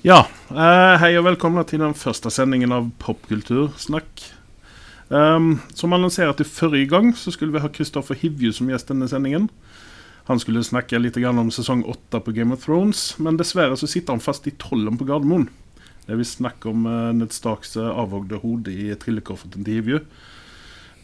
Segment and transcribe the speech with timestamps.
[0.00, 4.22] Ja, eh, hei og velkomna til den første sendingen av Popkultursnakk.
[5.12, 9.10] Um, som annonsert i forrige gang, så skulle vi ha Kristoffer Hivju som gjest denne
[9.12, 9.50] sendingen.
[10.24, 14.16] Han skulle snakke litt om sesong åtte på Game of Thrones, men dessverre så sitter
[14.16, 15.50] han fast i tollen på Gardermoen.
[16.06, 20.00] Det vil snakke om uh, Ned Starks uh, avhogde hode i trillekofferten til Hivju.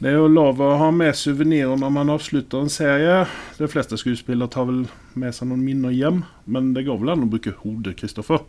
[0.01, 3.27] Det er jo lov å ha med suvenirer når man avslutter en serie.
[3.61, 7.29] De fleste skuespillere tar vel med seg noen minner hjem, men det går vel an
[7.29, 8.41] å bruke hodet, Kristoffer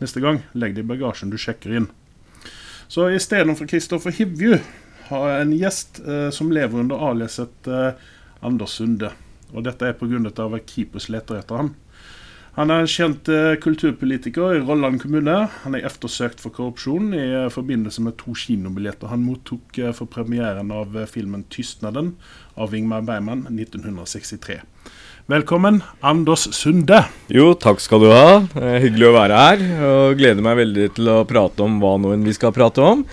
[0.00, 1.90] neste gang, legg det i bagasjen du sjekker inn.
[2.90, 4.56] Så istedenfor Kristoffer Hivju
[5.10, 7.92] har jeg en gjest eh, som lever under aliaset eh,
[8.46, 9.12] Anders Sunde.
[9.54, 10.18] Og dette er pga.
[10.26, 11.74] at Kripos leter etter han.
[12.58, 15.36] Han er en kjent eh, kulturpolitiker i Rolland kommune.
[15.62, 20.10] Han er eftersøkt for korrupsjon i eh, forbindelse med to kinobilletter han mottok eh, for
[20.10, 22.16] premieren av eh, filmen 'Tystnaden'
[22.58, 24.60] av Ingmar Bergman 1963.
[25.30, 27.04] Velkommen, Anders Sunde.
[27.30, 28.40] Jo, takk skal du ha.
[28.82, 29.60] Hyggelig å være her.
[29.86, 33.04] Og gleder meg veldig til å prate om hva nå enn vi skal prate om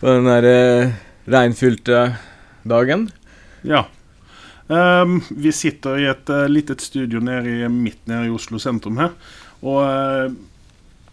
[0.00, 0.96] på den der eh,
[1.30, 2.02] regnfylte
[2.66, 3.06] dagen.
[3.62, 3.84] Ja.
[4.66, 8.98] Um, vi sitter i et uh, litet studio nede i, midt nede i Oslo sentrum
[8.98, 9.14] her.
[9.62, 10.34] Og uh,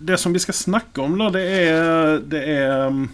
[0.02, 3.06] det som vi skal snakke om, da, det er, det er, um,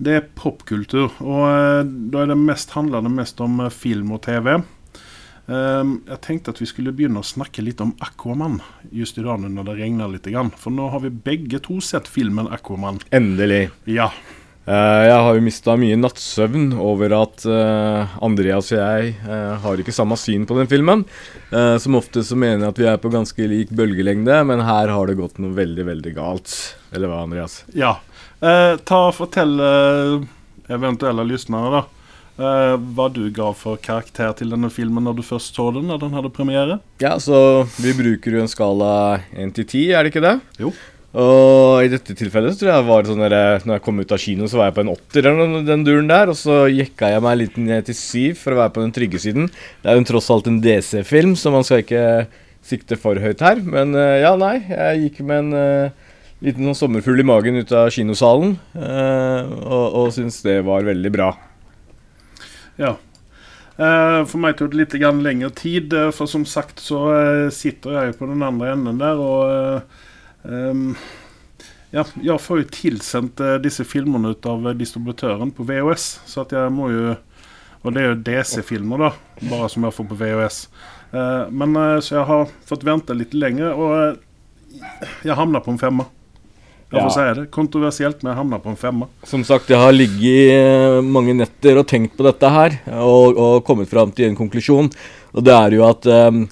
[0.00, 1.10] det er popkultur.
[1.20, 4.56] Og uh, da er det mest, handler det mest om film og TV.
[5.46, 8.60] Um, jeg tenkte at vi skulle begynne å snakke litt om Aquaman
[8.94, 10.28] just i dag når det regner litt.
[10.60, 13.02] For nå har vi begge to sett filmen Aquaman.
[13.10, 13.66] Endelig.
[13.90, 14.12] Ja.
[14.62, 19.80] Uh, jeg har jo mista mye nattsøvn over at uh, Andreas og jeg uh, har
[19.82, 21.02] ikke samme syn på den filmen.
[21.52, 25.10] som ofte så mener jeg at vi er på ganske lik bølgelengde, men her har
[25.10, 26.54] det gått noe veldig, veldig galt.
[26.94, 27.58] Eller hva, Andreas?
[27.76, 27.96] Ja.
[28.40, 29.58] ta og Fortell
[30.72, 31.82] eventuelle lyttere, da.
[32.40, 35.90] Uh, hva du ga for karakter til denne filmen når du først så den?
[35.90, 36.78] når den hadde premiere?
[37.02, 40.38] Ja, så Vi bruker jo en skala 1 til 10, er det ikke det?
[40.62, 40.72] Jo.
[41.12, 44.14] Og i dette tilfellet så tror jeg var det sånn der, når jeg kom ut
[44.16, 46.32] av kino, så var jeg på en åtter den, den duren der.
[46.32, 49.20] Og så jekka jeg meg litt ned til syv for å være på den trygge
[49.20, 49.50] siden.
[49.84, 52.06] Det er jo tross alt en DC-film, så man skal ikke
[52.64, 53.60] sikte for høyt her.
[53.60, 54.54] Men uh, ja, nei.
[54.72, 58.56] Jeg gikk med en uh, liten sånn sommerfugl i magen ut av kinosalen.
[58.72, 61.34] og, og syns det var veldig bra.
[62.80, 62.96] Ja.
[63.80, 67.96] Uh, for meg tok det litt lengre tid, uh, for som sagt så uh, sitter
[67.96, 69.78] jeg på den andre enden der og
[71.92, 76.72] ja, jeg får jo tilsendt disse filmene ut av distributøren på VHS, så at jeg
[76.74, 77.12] må jo
[77.82, 79.10] Og det er jo DC-filmer, da,
[79.50, 80.58] bare som jeg får på VHS.
[81.50, 84.18] men Så jeg har fått vente litt lenger, og
[85.22, 86.06] jeg havna på en femmer.
[86.92, 87.46] Jeg får si det.
[87.52, 89.08] Kontroversielt, men jeg havna på en femmer.
[89.28, 93.62] Som sagt, jeg har ligget eh, mange netter og tenkt på dette her, og, og
[93.66, 94.92] kommet fram til en konklusjon.
[95.32, 96.44] Og det er jo at um,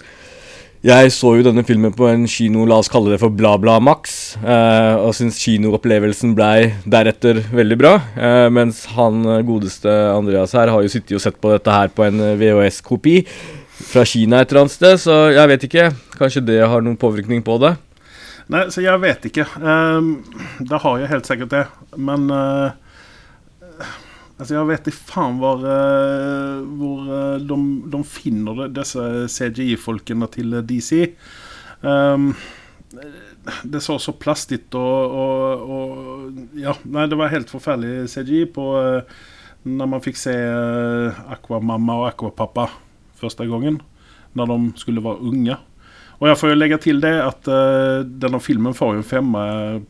[0.81, 3.77] jeg så jo denne filmen på en kino, la oss kalle det for Bla Bla
[3.85, 7.95] Max, uh, og syns kinoopplevelsen blei deretter veldig bra.
[8.17, 12.09] Uh, mens han godeste Andreas her har jo sittet og sett på dette her på
[12.09, 13.21] en VHS-kopi
[13.91, 15.87] fra Kina et eller annet sted, så jeg vet ikke.
[16.17, 17.77] Kanskje det har noen påvirkning på det.
[18.51, 19.47] Nei, så jeg vet ikke.
[19.63, 20.15] Um,
[20.67, 21.67] det har jeg helt sikkert det.
[21.97, 22.71] Men uh,
[24.41, 27.59] Altså, jeg vet ikke faen hvor, uh, hvor uh, de,
[27.93, 31.11] de, finner disse CGI-folkene til DC.
[31.85, 32.33] Um,
[33.69, 38.65] det så så plastigt og, og, og, Ja, nei, det var helt forferdelig CGI på
[39.61, 40.35] når man fikk se
[41.37, 42.67] Aquamamma og Aquapappa
[43.21, 43.79] første gangen.
[44.37, 45.57] Når de skulle være unge.
[46.21, 49.43] Og jeg får jo legge til det at uh, denne filmen får en femma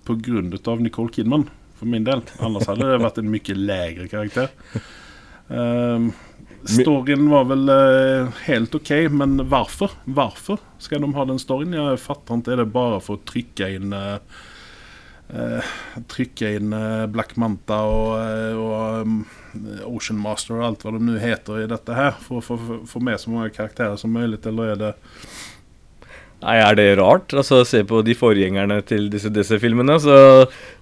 [0.06, 0.44] pga.
[0.78, 2.22] Nicole Kidman, for min del.
[2.38, 4.52] Annars hadde det vært en mye lavere karakter.
[5.50, 6.12] Uh,
[6.70, 9.98] storyen var vel uh, helt OK, men hvorfor?
[10.06, 11.74] Hvorfor skal de ha den storyen?
[11.74, 12.54] Jeg fatter ikke.
[12.54, 14.46] Er det bare for å trykke inn uh,
[16.10, 16.72] Trykke inn
[17.14, 19.20] Black Manta og, um,
[19.86, 23.22] Ocean Master og alt hva de nå heter i dette her, for å få med
[23.22, 24.90] så mange karakterer som mulig, eller er det
[26.40, 27.34] Nei, Er det rart?
[27.36, 30.16] Altså, Se på de forgjengerne til disse DC-filmene, så,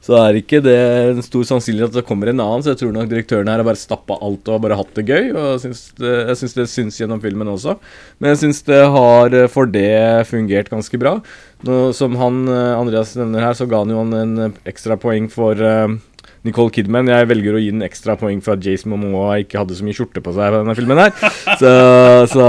[0.05, 2.63] så, er ikke det en stor sannsynlighet at det kommer en annen.
[2.63, 5.33] Så jeg tror nok direktøren her har bare stappa alt og bare hatt det gøy.
[5.35, 5.67] Og
[5.99, 7.75] det, jeg syns det syns gjennom filmen også.
[8.19, 11.19] Men jeg syns det har for det fungert ganske bra.
[11.67, 15.59] Nå, som han Andreas nevner her, så ga han jo han en ekstra poeng for
[15.59, 15.91] uh,
[16.47, 17.11] Nicole Kidman.
[17.11, 19.97] Jeg velger å gi den ekstra poeng for at Jason Momoa ikke hadde så mye
[19.97, 21.31] skjorte på seg på denne filmen her.
[21.59, 21.73] Så,
[22.31, 22.47] så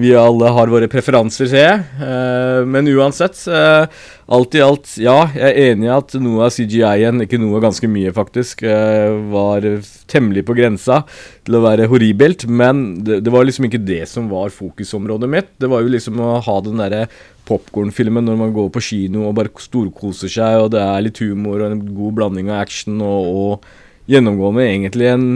[0.00, 1.82] vi alle har våre preferanser, ser jeg.
[2.00, 3.86] Uh, men uansett, uh,
[4.30, 7.90] alt i alt, ja, jeg er enig i at noe av CGI-en, ikke noe, ganske
[7.90, 9.66] mye faktisk, uh, var
[10.10, 11.02] temmelig på grensa
[11.46, 12.46] til å være horribelt.
[12.48, 15.52] Men det, det, var liksom ikke det som var fokusområdet mitt.
[15.60, 17.04] Det var jo liksom å ha den derre
[17.50, 21.60] popkornfilmen når man går på kino og bare storkoser seg, og det er litt humor
[21.60, 25.26] og en god blanding av action og, og gjennomgående egentlig en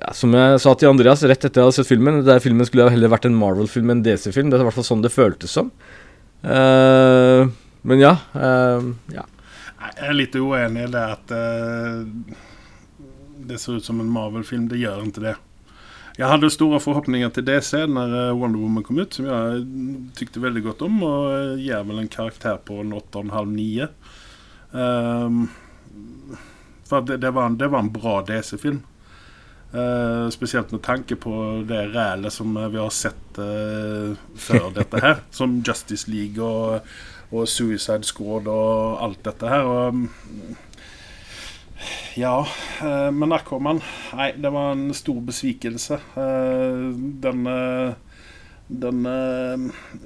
[0.00, 2.88] ja, som jeg sa til Andreas rett etter jeg hadde sett filmen, der filmen skulle
[2.92, 4.48] heller vært en Marvel-film enn DC-film.
[4.48, 5.68] Det er i hvert fall sånn det føltes som.
[6.40, 7.50] Uh,
[7.84, 8.14] men ja.
[8.32, 9.26] Uh, ja.
[9.80, 12.00] Jeg er litt uenig i det at uh,
[13.50, 14.70] det ser ut som en Marvel-film.
[14.70, 15.36] Det gjør ikke det.
[16.16, 19.64] Jeg hadde store forhåpninger til DC når Wonder Woman kom ut, som jeg
[20.16, 23.88] tykte veldig godt om, og gir vel en karakter på en 8,5-9.
[24.72, 25.44] Um,
[26.88, 28.82] for det, det, det var en bra DC-film.
[29.70, 35.22] Uh, spesielt med tanke på det rælet som vi har sett uh, før dette her.
[35.30, 36.88] Som Justice League og,
[37.30, 39.68] og, Suicide Squad og alt dette her.
[39.70, 40.08] Og, um,
[42.18, 43.78] ja, uh, men Aquaman
[44.18, 46.00] Nei, det var en stor besvikelse.
[47.22, 47.46] den
[48.70, 49.06] den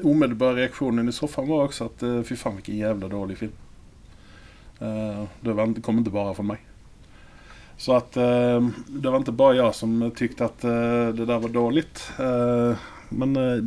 [0.00, 3.58] umiddelbare reaksjonen i sofaen var også at fy faen, hvilken jævla dårlig film.
[5.44, 6.62] det kom ikke bare fra meg.
[7.76, 11.48] Så att eh, det var inte bara jag som tyckte att eh, det där var
[11.48, 12.10] dåligt.
[12.18, 12.76] Eh,
[13.08, 13.64] men eh,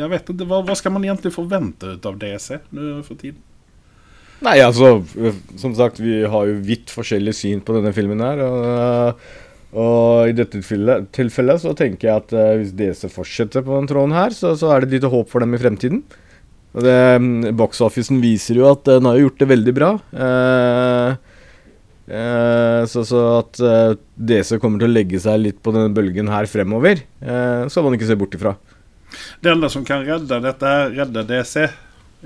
[0.00, 3.40] jag vet inte, vad, vad, ska man egentligen förvänta av DC nu for tiden?
[4.40, 5.04] Nei, altså,
[5.56, 8.40] som sagt, vi har jo vidt forskjellig syn på denne filmen her.
[8.40, 9.26] Og,
[9.76, 10.62] og i dette
[11.12, 14.86] tilfellet, så tenker jeg at hvis DC fortsetter på den tråden her, så, så er
[14.86, 16.00] det lite håp for dem i fremtiden.
[16.72, 16.88] Og
[17.60, 19.92] Box-officen viser jo at den har gjort det veldig bra.
[20.08, 21.20] Uh,
[22.10, 26.30] Eh, så, så, at eh, DC kommer til å legge seg litt på denne bølgen
[26.32, 28.56] her fremover, eh, skal man ikke se bort ifra.
[29.38, 31.68] Det enda som kan redde dette, redde DC,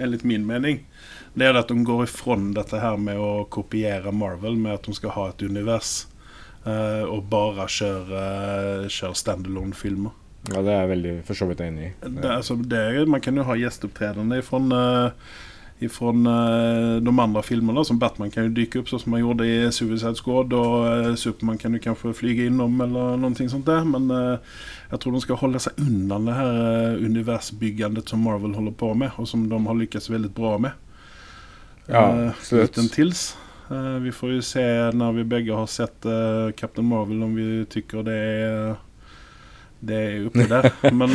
[0.00, 0.80] enligt min mening,
[1.34, 4.96] det er at de går ifrån dette her med å kopiere Marvel, med at de
[4.96, 6.04] skal ha et univers,
[6.64, 8.20] uh, og bare kjøre,
[8.84, 10.14] uh, kjøre standalone-filmer.
[10.52, 11.90] Ja, det er jeg veldig for så vidt enig i.
[12.04, 15.34] Det, altså, det, man kan jo ha gjesteopptredende fra uh,
[15.84, 17.84] ifrån eh, de andra filmerna.
[17.84, 21.14] Som Batman kan ju dyka upp så som man gjorde i Suicide Squad och eh,
[21.14, 23.84] Superman kan ju kanske flyga inom eller någonting sånt där.
[23.84, 24.38] Men jeg
[24.90, 26.52] jag tror de ska hålla sig undan det här
[26.96, 30.70] universbyggandet som Marvel håller på med och som de har lyckats väldigt bra med.
[31.86, 32.30] Ja,
[32.92, 33.36] tills.
[34.00, 36.06] vi får ju se när vi bägge har sett
[36.56, 38.74] Captain Marvel om vi tycker det är
[39.86, 40.72] det är uppe där.
[40.90, 41.12] Men, Men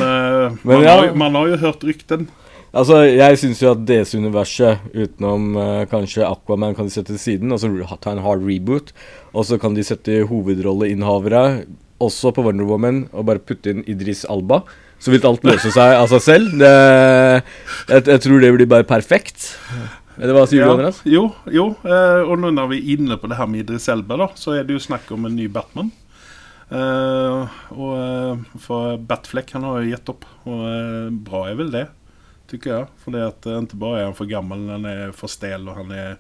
[0.62, 0.92] man, ja.
[0.92, 2.27] har, man har ju hört rykten
[2.69, 7.54] Altså, Jeg syns jo at DC-universet, utenom uh, kanskje Aquaman, kan de sette til siden.
[7.54, 8.94] Og så ta en hard reboot.
[9.33, 11.66] Og så kan de sette hovedrolleinnehavere
[12.00, 14.62] også på Wonder Woman og bare putte inn Idris Alba.
[15.00, 16.54] Så vil alt løse seg av seg selv.
[16.60, 16.71] Det,
[17.89, 19.54] jeg, jeg, tror det blir bare perfekt.
[20.19, 21.00] Eller hva sier ja, du, Andreas?
[21.07, 21.71] Jo, jo.
[21.81, 24.60] Uh, og nå når vi er inne på det her med Idris Elba, da, så
[24.60, 25.89] er det jo snakk om en ny Batman.
[26.69, 31.88] Uh, og For Batfleck han har jo gitt opp, og bra er vel det
[32.49, 32.87] tycker jag.
[32.97, 35.91] För det att inte bara är han för gammal, han är för stel och han
[35.91, 36.15] är,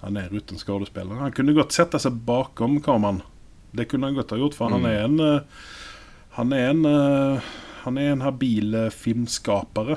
[0.00, 1.18] han är rutten skådespelare.
[1.18, 3.22] Han kunde gott sätta sig bakom kameran.
[3.70, 4.82] Det kunde han gott ha gjort för mm.
[4.82, 5.40] han är en eh,
[6.30, 7.40] han är en eh,
[7.82, 9.96] han är en habil eh, filmskapare.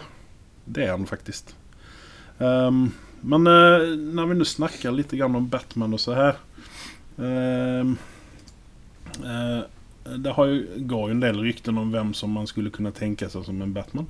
[0.66, 1.56] Det är han faktiskt.
[2.38, 6.36] Um, men uh, när vi nu snackar lite grann om Batman och så här.
[7.16, 7.98] Um,
[9.24, 9.60] uh,
[10.18, 13.30] det har ju, går ju en del rykten om vem som man skulle kunna tänka
[13.30, 14.08] sig som en Batman.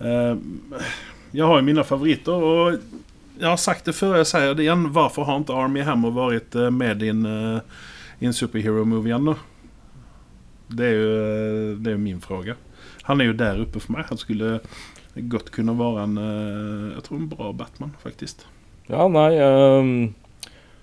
[0.00, 0.36] Eh,
[1.30, 2.78] jag har ju mina favoriter och
[3.38, 4.92] jag har sagt det förr, jag säger det igen.
[4.92, 7.60] Varför har inte Army Hammer varit eh, med i en, eh,
[8.18, 9.34] i en superhero movie ännu?
[10.68, 12.54] Det är ju det är min fråga.
[13.02, 14.04] Han är ju där uppe för mig.
[14.08, 14.60] Han skulle
[15.14, 16.16] godt kunne være en,
[16.94, 18.42] Jeg tror en bra Batman faktisk.
[18.86, 20.14] Ja, nei um,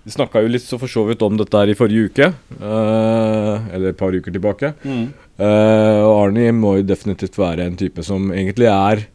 [0.04, 2.26] Vi snakka jo litt så for så vidt om dette her i forrige uke.
[2.60, 4.74] Uh, eller et par uker tilbake.
[4.84, 5.14] Mm.
[5.40, 9.08] Uh, og Arnie må jo definitivt være en type som egentlig er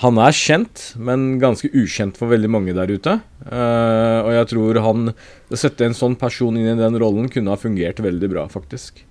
[0.00, 3.18] Han er kjent, men ganske ukjent for veldig mange der ute.
[3.44, 7.52] Uh, og jeg tror han Å sette en sånn person inn i den rollen kunne
[7.52, 9.04] ha fungert veldig bra, faktisk.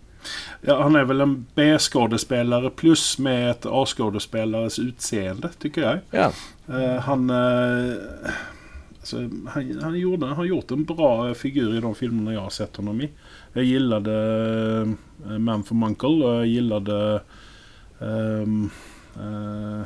[0.65, 6.01] Ja, han er vel en B-skådespelare pluss med et A-skådespelares utseende, tykker jeg.
[6.13, 6.27] Ja.
[7.07, 7.31] han
[9.01, 9.17] Alltså,
[9.47, 12.75] han, han, gjorde, han har gjort en bra figur i de filmerna jag har sett
[12.75, 13.09] honom i.
[13.53, 14.11] Jag gillade
[15.25, 17.21] uh, Man for Munkle och jag gillade
[17.99, 18.69] um,
[19.17, 19.81] uh,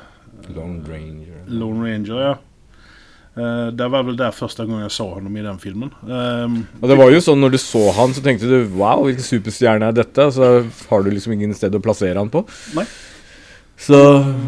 [0.55, 1.43] Lone Ranger.
[1.47, 2.37] Lone Ranger, ja.
[3.37, 5.95] Uh, det var vel der første gang jeg så ham i den filmen.
[6.03, 9.23] Um, og det var jo sånn Når du så han, så tenkte du 'wow, hvilken
[9.23, 10.53] superstjerne er dette?' Så
[10.91, 12.43] har du liksom ingen sted å plassere han på.
[12.75, 12.87] Nei.
[13.75, 13.97] Så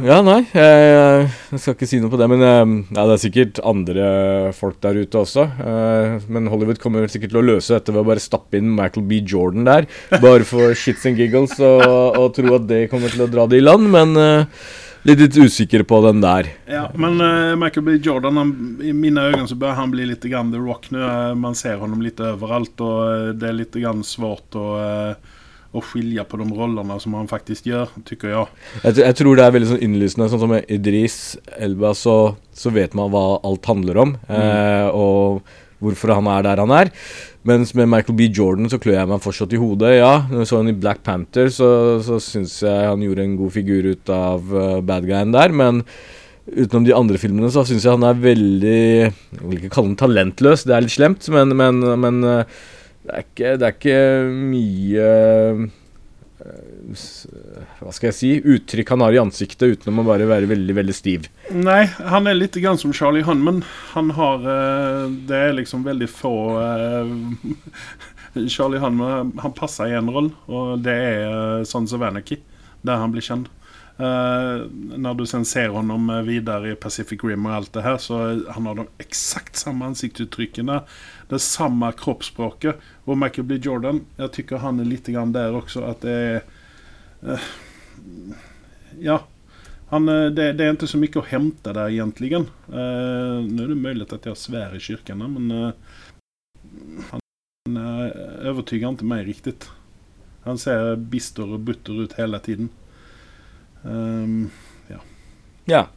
[0.07, 0.39] ja, nei.
[0.55, 2.29] Jeg, jeg skal ikke si noe på det.
[2.31, 2.63] Men eh,
[2.95, 4.07] ja, det er sikkert andre
[4.55, 5.43] folk der ute også.
[5.59, 9.05] Eh, men Hollywood kommer sikkert til å løse dette ved å bare stappe inn Michael
[9.09, 9.21] B.
[9.27, 9.89] Jordan der.
[10.23, 11.85] Bare for shits and giggles og,
[12.17, 13.91] og tro at det kommer til å dra det i land.
[13.93, 14.65] Men eh,
[15.11, 16.53] litt, litt usikker på den der.
[16.71, 17.19] Ja, men
[17.59, 17.99] Michael B.
[17.99, 21.03] Jordan, han, i mine øyne så bør han bli litt grann The Rock nå.
[21.37, 24.69] Man ser honom litt overalt, og det er litt grann svårt å
[25.77, 28.57] å skilje på de rollene som han faktisk gjør, tykker jeg.
[28.81, 28.97] jeg.
[29.03, 30.27] Jeg, tror det er veldig sånn innlysende.
[30.31, 32.17] Sånn som med Idris Elba, så,
[32.55, 34.17] så vet man hva alt handler om.
[34.27, 34.35] Mm.
[34.41, 36.91] Eh, og hvorfor han er der han er.
[37.47, 38.27] Mens med Michael B.
[38.33, 39.97] Jordan så klør jeg meg fortsatt i hodet.
[39.99, 41.69] Ja, når jeg så han i Black Panther, så,
[42.03, 45.53] så syns jeg han gjorde en god figur ut av uh, bad guyen der.
[45.55, 45.83] Men
[46.47, 49.99] utenom de andre filmene så syns jeg han er veldig Jeg vil ikke kalle han
[49.99, 52.59] talentløs, det er litt slemt, men, men, men uh,
[53.07, 53.99] det er ikke, det er ikke
[54.35, 55.03] mye
[56.43, 56.95] uh,
[57.79, 60.95] Hva skal jeg si uttrykk han har i ansiktet utenom å bare være veldig veldig
[60.95, 61.29] stiv.
[61.55, 63.63] Nei, han er litt grann som Charlie Hunman.
[63.93, 67.15] Han har uh, Det er liksom veldig få uh,
[68.53, 72.41] Charlie Hunman han passer i én rolle, og det er Sons of Anarchy,
[72.83, 73.47] der han blir kjent.
[73.99, 78.17] Uh, när du sen ser honom videre i Pacific Rim og alt det her, så
[78.53, 80.83] han har de eksakt samme ansiktsuttrykkene.
[81.31, 82.77] Det samme kroppsspråket.
[83.09, 83.57] Og Michael B.
[83.57, 86.45] Jordan, jeg tycker han er litt grann der også, at det er
[87.25, 87.49] uh,
[89.01, 89.23] Ja.
[89.89, 92.33] Han, eh, det, det, er ikke så mye å hente der, egentlig.
[92.67, 95.45] Uh, nå er det mulig at jeg svär i kyrkene, men
[97.07, 97.77] han
[98.51, 99.55] overtyger ikke meg riktig.
[100.43, 102.69] Han ser bister og butter ut hele tiden.
[103.83, 104.49] Um,
[104.87, 104.99] ja.
[105.65, 105.87] ja.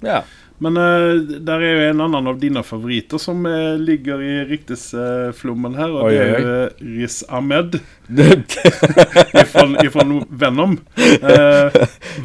[0.00, 0.22] Ja.
[0.58, 1.14] Men uh,
[1.46, 5.94] der er jo en annen av dine favoritter som uh, ligger i ryktesflommen uh, her,
[5.94, 7.78] og oi, det er jo uh, Riz Ahmed
[9.52, 10.06] fra
[10.42, 10.78] Venom.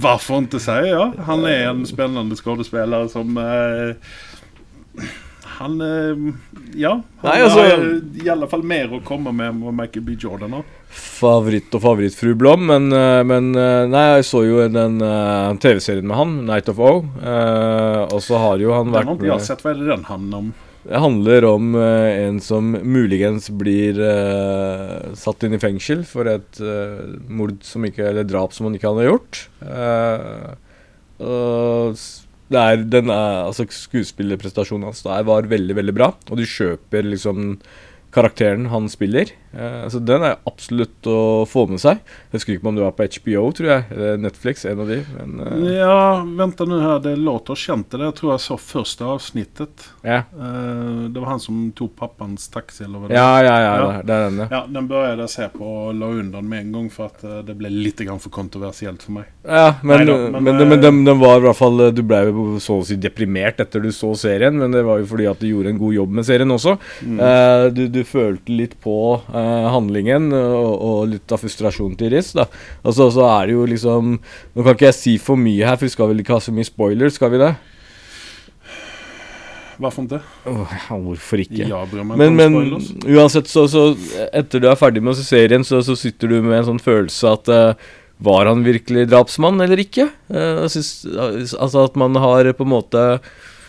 [0.01, 1.11] hvorfor ikke si ja?
[1.29, 3.37] Han er en spennende skuespiller som
[5.63, 6.37] han
[6.75, 6.93] Ja.
[7.21, 10.17] Han Nei, altså, har i alle fall mer å komme med enn Michael B.
[10.19, 10.51] Jordan.
[10.57, 10.63] nå.
[10.93, 16.05] favoritt og favorittfru Blom, men, eh, men, eh, Nei, jeg så jo den uh, TV-serien
[16.07, 17.03] med han, 'Night of O'.
[17.21, 19.63] Uh, og så har jo han vært Den har ikke jeg sett.
[19.63, 20.53] Hva er det den handler om?
[20.83, 24.01] Det handler om uh, en som muligens blir
[25.15, 26.59] satt inn i fengsel for et
[27.29, 29.47] mord som ikke Eller drap som han ikke hadde gjort.
[31.23, 32.22] og det
[32.59, 37.57] er, den er, altså Skuespillerprestasjonen hans der var veldig, veldig bra, og du kjøper liksom
[38.13, 39.31] karakteren han spiller.
[39.53, 42.01] Uh, så Den er absolutt å få med seg.
[42.01, 43.85] Jeg husker ikke om det var på HBO, tror jeg.
[43.93, 44.99] Eller Netflix, en av de.
[45.17, 47.01] Men, uh, ja, vent nå her.
[47.03, 47.91] Det låter kjent.
[47.93, 49.87] Det jeg tror jeg så første avsnittet.
[50.01, 50.23] Ja.
[50.33, 54.01] Uh, det var han som tok pappaens taxi, eller hva det ja, ja, ja, ja.
[54.01, 54.47] Det, er den, ja.
[54.57, 57.57] ja den begynte jeg se på og la unna med en gang, for at det
[57.57, 59.29] ble litt for kontroversielt for meg.
[59.45, 62.19] Ja, men, Neida, men, men, men den, den, var i hvert fall Du ble
[62.63, 65.47] så å si deprimert etter du så serien, men det var jo fordi at du
[65.49, 66.75] gjorde en god jobb med serien også.
[67.05, 67.21] Mm.
[67.75, 68.95] du, du følte litt på
[69.33, 72.33] eh, handlingen og, og, litt av frustrasjonen til Riz.
[72.37, 72.47] da.
[72.83, 75.87] Og så, er det jo liksom Nå kan ikke jeg si for mye her, for
[75.87, 77.53] vi skal vel ikke ha så mye spoilers, skal vi det?
[79.81, 80.21] Hva for ikke?
[80.47, 80.75] Oh,
[81.07, 81.65] hvorfor ikke?
[81.65, 81.81] Ja,
[82.13, 82.55] men, men
[83.09, 83.89] uansett, så, så,
[84.29, 86.83] etter du er ferdig med å se serien, så, så sitter du med en sånn
[86.83, 87.87] følelse at eh,
[88.23, 90.07] var han virkelig drapsmann eller ikke?
[90.31, 91.03] Uh, synes,
[91.57, 93.01] altså at man har på en måte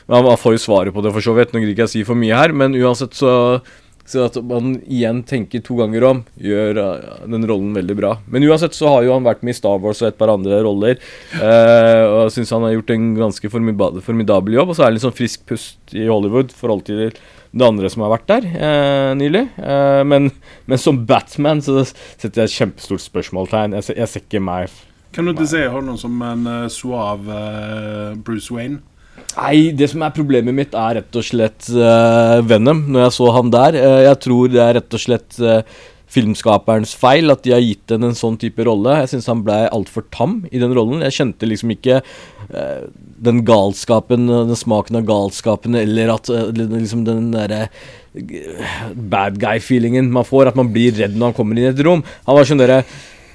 [0.06, 1.54] Man får jo svaret på det, for så vidt.
[1.54, 3.30] Nå gidder ikke jeg si for mye her, men uansett så
[4.06, 8.10] så at man igjen tenker to ganger om, gjør uh, den rollen veldig bra.
[8.28, 10.60] Men uansett så har jo han vært med i Star Wars og et par andre
[10.66, 11.00] roller.
[11.38, 14.72] Eh, og syns han har gjort en ganske formidabel, jobb.
[14.72, 17.16] Og så er det litt sånn frisk pust i Hollywood i forhold til
[17.54, 19.44] det andre som har vært der eh, nylig.
[20.10, 20.30] Men,
[20.66, 23.78] men, som Batman så setter jeg et kjempestort spørsmålstegn.
[23.80, 24.74] Jeg, jeg, ser ikke meg
[25.16, 27.24] Kan du ikke se ham som en suav
[28.26, 28.82] Bruce Wayne?
[29.34, 32.84] Nei, det som er problemet mitt, er rett og slett uh, Venom.
[32.94, 33.78] Når jeg så han der.
[33.80, 35.82] Uh, jeg tror det er rett og slett uh,
[36.14, 39.00] filmskaperens feil at de har gitt henne en sånn type rolle.
[39.00, 41.02] Jeg syns han ble altfor tam i den rollen.
[41.02, 41.98] Jeg kjente liksom ikke
[43.24, 47.64] den galskapen, den smaken av galskapen, eller at liksom den derre
[48.94, 50.52] bad guy-feelingen man får.
[50.52, 52.04] At man blir redd når han kommer inn i et rom.
[52.28, 52.84] Han var sånn derre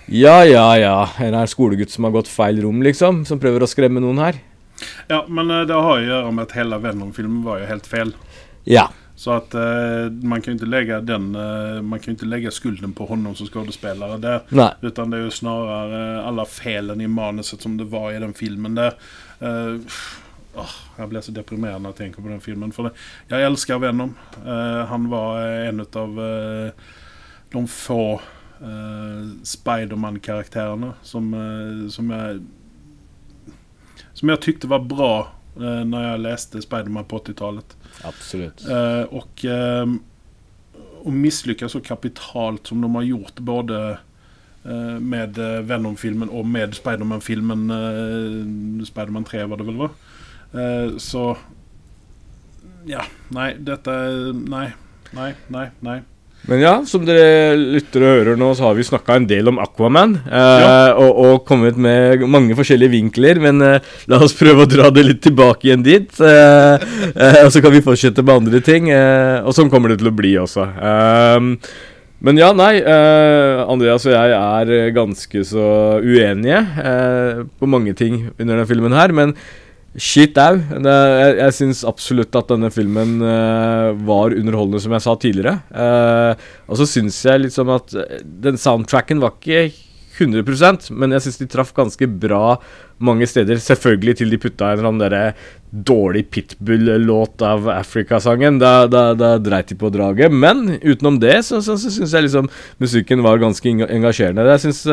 [0.08, 0.96] Ja, ja, ja.
[1.25, 3.25] En er skolegutt som har gått feil rom, liksom.
[3.27, 4.39] Som prøver å skremme noen her.
[5.07, 8.15] Ja, men eh, det har å gjøre med at hele Venom-filmen var jo helt feil.
[8.63, 8.89] Ja.
[9.19, 12.93] Så att eh, man kan ju inte lägga den, eh, man kan inte lägga skulden
[12.93, 14.41] på honom som skådespelare där.
[14.50, 14.74] Nej.
[14.81, 18.75] Utan det är ju snarare alla felen i manuset som det var i den filmen
[18.75, 18.93] där.
[19.39, 19.75] Eh,
[20.55, 22.71] oh, jag blir så deprimerad när jag tänker på den filmen.
[22.71, 22.91] För det,
[23.27, 24.15] jag älskar Venom.
[24.45, 26.71] Eh, han var en av eh,
[27.51, 28.21] de få
[29.43, 32.41] Spiderman-karaktärerna som, som jag
[34.19, 37.77] som jag tyckte var bra eh, när jag läste Spiderman på 80-talet.
[38.03, 38.69] Absolutt.
[38.69, 39.85] Eh, och, eh,
[41.01, 43.97] och misslyckas så kapitalt som de har gjort både
[44.65, 47.69] eh, med eh, Venom-filmen och med Spiderman-filmen.
[47.69, 49.89] Eh, Spiderman 3 var det väl va?
[50.53, 51.38] Eh, så
[52.85, 53.91] ja, nei, dette
[54.33, 54.71] Nei,
[55.11, 55.67] nei, nei.
[55.79, 56.01] nei.
[56.48, 59.60] Men ja, som dere lytter og hører nå, så har vi snakka en del om
[59.62, 60.15] Aquaman.
[60.24, 60.93] Eh, Ja.
[60.98, 65.03] og, og kommet med mange forskjellige vinkler, men eh, la oss prøve å dra det
[65.05, 66.10] litt tilbake igjen dit.
[66.17, 68.89] Eh, eh, og så kan vi fortsette med andre ting.
[68.89, 70.65] Eh, og sånn kommer det til å bli også.
[70.79, 71.53] Ehm,
[72.25, 72.74] men ja, nei.
[72.81, 75.69] eh, Andreas og jeg er eh, ganske så
[76.01, 79.13] uenige eh, på mange ting under denne filmen her.
[79.15, 79.36] Men
[79.98, 80.60] Shit au.
[80.60, 85.55] Jeg jeg syns absolutt at denne filmen uh, var underholdende, som jeg sa tidligere.
[85.74, 89.72] Uh, og så syns jeg liksom at eh, den soundtracken var ikke
[90.19, 92.60] 100% men jeg syns de traff ganske bra
[93.01, 93.62] mange steder.
[93.63, 95.24] Selvfølgelig til de putta en eller annen derre
[95.72, 98.60] dårlig Pitbull-låt av Africa-sangen.
[98.62, 100.34] Da, da, da dreit de på draget.
[100.34, 102.50] Men utenom det så, så, så syns jeg liksom
[102.84, 104.50] musikken var ganske engasjerende.
[104.53, 104.84] Jeg syns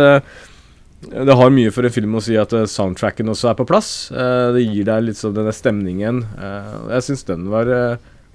[1.01, 4.11] det har mye for en film å si at eh, soundtracken også er på plass.
[4.11, 6.23] Eh, det gir deg litt sånn denne stemningen.
[6.35, 7.71] Eh, jeg syns den var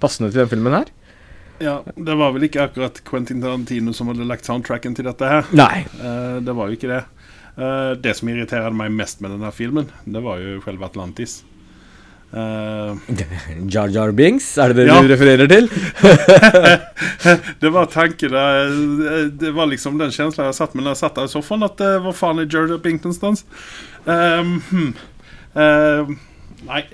[0.02, 0.92] passende til den filmen her.
[1.62, 5.46] Ja, det var vel ikke akkurat Quentin Tarantino som hadde lagt soundtracken til dette her.
[5.54, 5.84] Nei.
[6.42, 7.02] Det var jo ikke det.
[8.02, 11.42] Det som irriterte meg mest med denne filmen, det var jo selve Atlantis.
[12.32, 12.96] Eh,
[13.68, 15.02] Jar Jar Binks, er det det Ja.
[15.02, 15.68] du refererer til?
[17.60, 21.14] det var tanken eh, Det var liksom den känslan jeg satt med Når jeg satt
[21.16, 21.62] der i sofaen.
[21.62, 23.44] At uh, faen er Jar Jar Pink någonstans?
[24.06, 24.94] Ehm, hmm.
[25.54, 26.18] Ehm,
[26.66, 26.88] nej,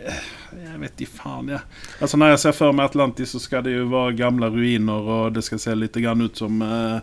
[0.73, 1.59] jag vet inte fan ja.
[2.01, 5.33] Altså, når jeg ser for meg Atlantis så skal det jo være gamle ruiner og
[5.35, 7.01] det skal se litt grann ut som eh,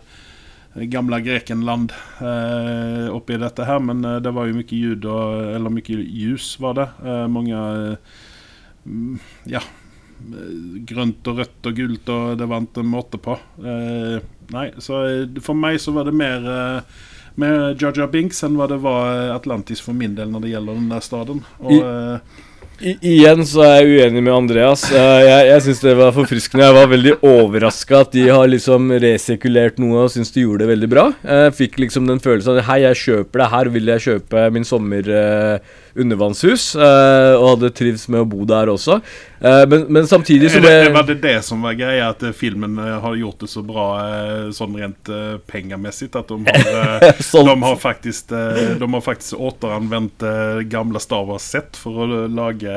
[0.84, 3.78] gamla Grekenland uh, oppi dette her.
[3.80, 6.88] men eh, det var jo mye ljud eller mye ljus var det.
[7.04, 8.16] Eh, mange eh,
[9.50, 10.54] ja, eh,
[10.88, 13.36] grønt og rødt og gult, og det vant en måte på.
[13.60, 14.16] Eh,
[14.54, 18.68] nei, så eh, for meg så var det mer eh, med Jaja Binks enn hva
[18.70, 21.42] det var eh, Atlantis for min del når det gjelder den der staden.
[21.60, 22.44] Og, eh,
[22.76, 24.82] I, igjen så er jeg uenig med Andreas.
[24.92, 26.66] Eh, jeg jeg syns det var forfriskende.
[26.66, 30.72] Jeg var veldig overraska at de har liksom resirkulert noe og syns de gjorde det
[30.74, 31.06] veldig bra.
[31.24, 34.68] Jeg fikk liksom den følelsen at hei, jeg kjøper det her, vil jeg kjøpe min
[34.68, 36.74] sommer eh, undervannshus.
[36.76, 39.00] uh, og hadde trivs med å bo der også.
[39.40, 42.34] Uh, men, men samtidig så er det, var det det som var greia, at eh,
[42.36, 43.86] filmen har gjort det så bra
[44.54, 45.10] sånn rent
[45.50, 46.70] pengemessig at de har,
[47.10, 50.24] eh, de har faktisk De har faktisk återanvendt
[50.70, 52.72] gamle Star Wars-sett for å lage,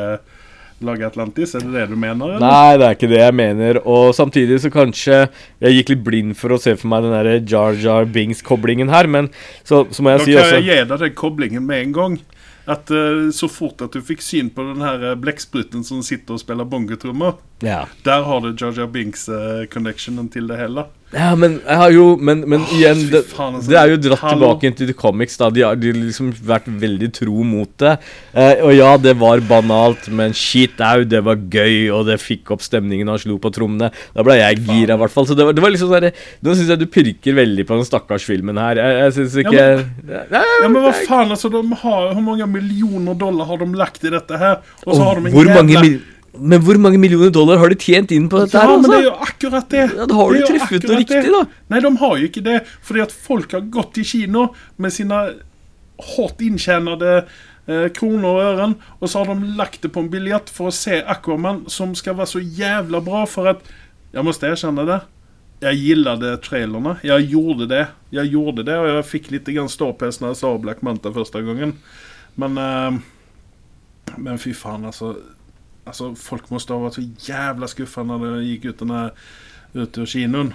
[0.85, 1.55] lage Atlantis.
[1.55, 2.35] Er det det du mener?
[2.35, 2.43] eller?
[2.43, 3.81] Nei, det er ikke det jeg mener.
[3.87, 5.21] Og samtidig så kanskje
[5.63, 9.09] jeg gikk litt blind for å se for meg den der Jar Jar Bings-koblingen her,
[9.11, 9.31] men
[9.63, 12.19] så, så må jeg Da si kan jeg gi deg den koblingen med en gang.
[12.69, 16.37] At eh, Så fort at du fikk syn på den her eh, blekkspruten som sitter
[16.37, 17.83] og spiller bongotrommer, ja.
[18.05, 20.85] der har du Jaja Binks-connectionen til det hele.
[21.09, 23.71] Ja, men jeg har jo Men, men oh, igjen, det, faen, altså.
[23.71, 24.51] det er jo dratt Hallo.
[24.51, 25.37] tilbake til the comics.
[25.41, 27.95] da De har de liksom vært veldig tro mot det.
[28.33, 32.51] Eh, og ja, det var banalt, men shit au, det var gøy, og det fikk
[32.53, 33.89] opp stemningen, og han slo på trommene.
[34.13, 35.25] Da ble jeg gira, i hvert fall.
[35.31, 36.09] Så det var, det var liksom sånn
[36.45, 38.77] Nå syns jeg du pirker veldig på den stakkars filmen her.
[38.83, 43.17] Jeg, jeg syns ikke Ja, Ja, men hva faen, altså, de har, Hvor mange millioner
[43.17, 44.61] dollar har de lagt i dette her?
[44.85, 48.27] Og så har de en jævla- Men hvor mange millioner dollar har de tjent inn
[48.29, 48.77] på dette Ja, her?
[48.77, 49.09] men det er Altså?
[49.09, 49.83] jo akkurat det.
[49.97, 51.31] Ja, da har Det du truffet noe riktig, det.
[51.33, 51.43] da.
[51.69, 52.57] Nei, de har jo ikke det.
[52.81, 55.21] Fordi at folk har gått til kino med sine
[56.15, 57.25] hardt inntjente
[57.67, 60.73] eh, kroner og øren, og så har de lagt det på en biljett for å
[60.73, 63.59] se Aquaman, som skal være så jævla bra for at
[64.13, 65.01] Jeg må erkjenne det.
[65.61, 66.97] Jeg gillade trailerne.
[67.03, 67.87] Jeg gjorde det.
[68.15, 71.41] Jeg gjorde det, og jeg fikk litt grann ståpels når jeg sa Black Manta første
[71.45, 71.75] gangen.
[72.37, 72.99] Men eh,
[74.17, 75.15] Men fy faen, altså.
[75.89, 79.09] Alltså, folk måste ha varit så jävla skuffa när det gick ut den
[79.73, 80.53] ut ur kinon.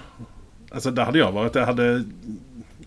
[0.70, 1.54] Alltså där hade jag varit.
[1.54, 2.04] Jag hade,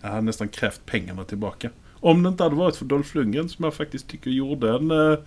[0.00, 1.70] jag hade nästan krävt pengarna tillbaka.
[2.00, 5.18] Om det inte hade varit för Dolph Lundgren som jag faktiskt tycker gjorde en, eh,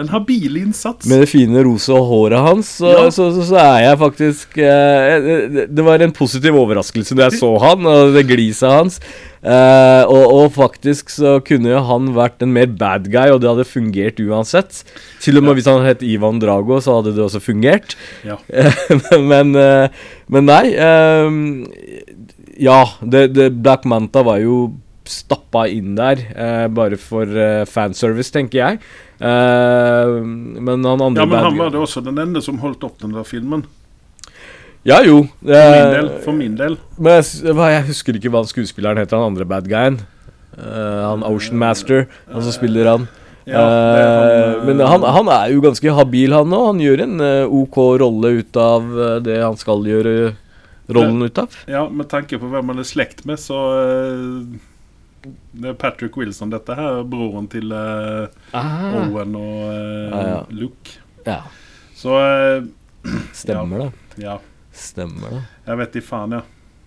[0.00, 1.06] en habil insats.
[1.06, 3.10] Med det fine rosa håret hans, så, Ja.
[3.10, 5.22] så, så, så er jeg faktisk eh,
[5.54, 8.98] det, det var en positiv overraskelse når jeg så han, og det gliset hans.
[9.46, 13.68] Eh, og, og faktisk så kunne han vært en mer bad guy, og det hadde
[13.68, 14.82] fungert uansett.
[15.22, 15.54] Til og med Ja.
[15.60, 17.94] hvis han het Ivan Drago, så hadde det også fungert.
[18.26, 18.40] Ja.
[19.30, 19.88] men, eh,
[20.26, 21.38] men nei ehm,
[22.58, 24.72] Ja, det, det Black Manta var jo
[25.10, 28.80] stappa inn der eh, bare for eh, fanservice, tenker jeg.
[29.20, 32.98] Eh, men han andre ja, men han var det også den ene som holdt opp
[33.02, 33.66] den der filmen.
[34.86, 35.24] Ja, jo.
[35.42, 36.10] For min eh, del.
[36.22, 36.76] For min del.
[36.98, 40.00] Men jeg, jeg husker ikke hva skuespilleren heter, han andre bad guyen.
[40.56, 43.08] Eh, han Ocean Master, han som spiller han.
[43.46, 46.64] Ja, er han, Eh, men eh, han, han er jo ganske habil, han òg.
[46.72, 50.14] Han gjør en eh, OK rolle ut av eh, det han skal gjøre
[50.90, 51.54] rollen ut av.
[51.70, 54.56] Ja, med tanke på hvem han er slekt med, så eh,
[55.52, 57.02] Det er Patrick Wilson, dette her.
[57.08, 60.40] Broren til uh, Owen og uh, Ah, ja.
[60.50, 60.98] Luke.
[61.26, 61.40] Ja,
[61.96, 63.92] Så uh, stemmer det.
[64.22, 64.38] ja.
[64.76, 65.42] Stemmer det.
[65.66, 66.42] Jeg vet i faen, ja.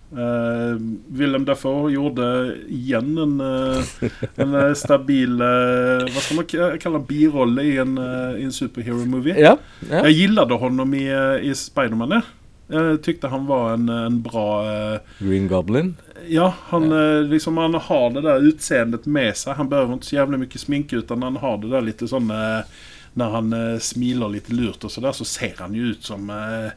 [0.09, 0.73] Uh,
[1.13, 2.25] Willem Dafoe gjorde
[2.73, 4.09] igjen en, uh,
[4.41, 6.47] en stabil uh, Hva skal man
[6.81, 9.35] kalle birolle i en, uh, en superhero-movie.
[9.37, 9.55] Ja.
[9.85, 10.01] ja.
[10.07, 12.15] Jeg gillade honom i, eh, i Spiderman.
[12.17, 12.21] ja.
[12.69, 15.95] Jeg tykte han var en, en bra eh, Green Goblin.
[16.29, 19.57] Ja, han, eh, liksom, han har det der utseendet med seg.
[19.57, 22.63] Han behøver ikke så jævlig mye sminke, utan han har det der litt sånn Når
[23.13, 26.29] När han eh, smiler litt lurt og så der, så ser han jo ut som
[26.29, 26.69] eh,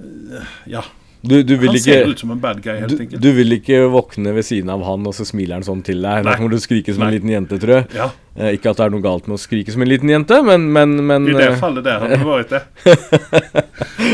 [0.00, 0.84] eh, Ja,
[1.24, 3.22] Du, du, han ikke, ser ut som en bad guy helt du, enkelt.
[3.22, 6.20] du vil ikke våkne ved siden av han, og så smiler han sånn til deg.
[6.20, 6.36] Da Nei.
[6.36, 7.88] kommer du skrike som en liten jente, tror jeg.
[7.96, 10.40] Ja, Eh, ikke at det er noe galt med å skrike som en liten jente,
[10.42, 12.62] men, men, men i det eh, fallet der hadde det vært det.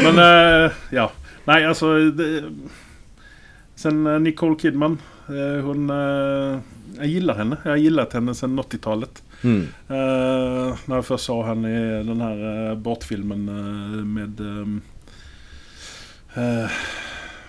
[0.05, 1.07] Men eh, ja,
[1.49, 2.27] Nei, altså det,
[3.81, 4.99] Sen eh, Nicole Kidman,
[5.33, 6.61] eh, Hun eh,
[7.01, 7.57] Jag gillar henne.
[7.65, 9.23] Jeg har gillat henne sen 80-talet.
[9.43, 9.61] mm.
[9.91, 14.81] Uh, när jag först såg henne i den här uh, bortfilmen uh, med ehm,
[16.35, 16.71] eh,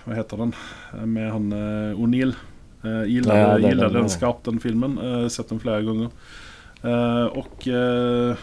[0.04, 0.52] Vad heter den?
[0.94, 2.34] Eh, Med han uh, O'Neill.
[2.84, 4.98] Uh, gillade Ja, den- skarpt den filmen.
[4.98, 6.08] Uh, sett den flera gånger.
[6.84, 8.34] Uh, och uh,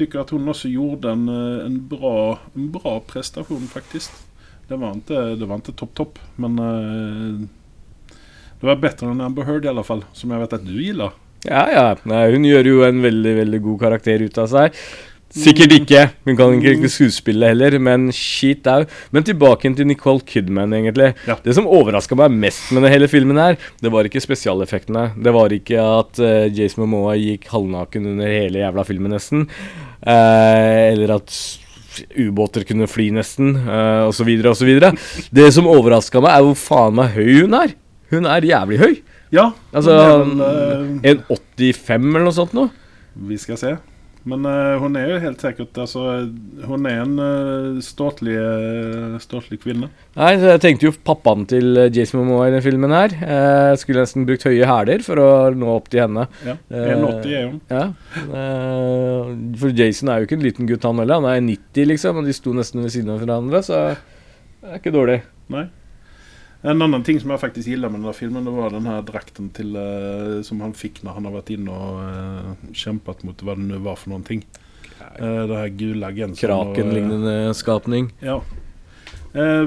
[0.00, 4.12] tycker att hon också gjorde en, eh, en, bra, en bra prestation faktiskt.
[4.68, 7.40] Det var inte, det var inte topp topp men eh,
[8.60, 10.04] det var bättre än Amber Heard i alla fall.
[10.12, 11.10] Som jag vet att du gillar.
[11.44, 11.96] Ja, ja.
[12.02, 14.76] Nei, hun gjør jo en veldig, veldig god karakter ut av seg.
[15.30, 16.00] Sikkert ikke.
[16.26, 18.82] Hun kan ikke ikke skuespille heller, men shit au.
[19.14, 21.12] Men tilbake til Nicole Kidman, egentlig.
[21.28, 21.36] Ja.
[21.44, 25.12] Det som overraska meg mest med den hele filmen, her Det var ikke spesialeffektene.
[25.14, 29.46] Det var ikke at uh, Jason Momoa gikk halvnaken under hele jævla filmen, nesten.
[30.02, 31.36] Uh, eller at
[32.18, 34.72] ubåter kunne fly, nesten, uh, osv., osv.
[35.30, 37.76] Det som overraska meg, er hvor faen meg høy hun er.
[38.10, 38.98] Hun er jævlig høy.
[39.30, 40.98] Ja, Altså, en, uh...
[41.06, 42.74] En 85 eller noe sånt noe?
[43.30, 43.76] Vi skal se.
[44.28, 46.02] Men uh, hun er jo helt sikkert altså,
[46.68, 49.88] Hun er en uh, ståtlig, uh, ståtlig kvinne.
[50.18, 53.14] Nei, så jeg tenkte jo pappaen til Jason Momoa i den filmen her.
[53.14, 56.26] Eh, skulle nesten brukt høye hæler for å nå opp til henne.
[56.44, 56.56] Ja.
[56.68, 57.60] Eh, 1,80 er hun.
[57.70, 57.84] Ja.
[59.62, 61.22] For Jason er jo ikke en liten gutt, han heller.
[61.22, 64.82] Han er 90, liksom, og de sto nesten ved siden av hverandre, så det er
[64.82, 65.20] ikke dårlig.
[65.54, 65.70] Nej.
[66.62, 69.02] En annan ting som jag faktiskt gilder med den här filmen det var den här
[69.02, 73.42] drakten till, eh, som han fick när han har varit inne och uh, kämpat mot
[73.42, 74.46] vad det nu var för någonting.
[75.22, 76.50] Uh, det här gula gensen.
[76.50, 78.12] eh, Kraken-lignende skapning.
[78.20, 78.42] Ja.
[79.34, 79.62] Eh,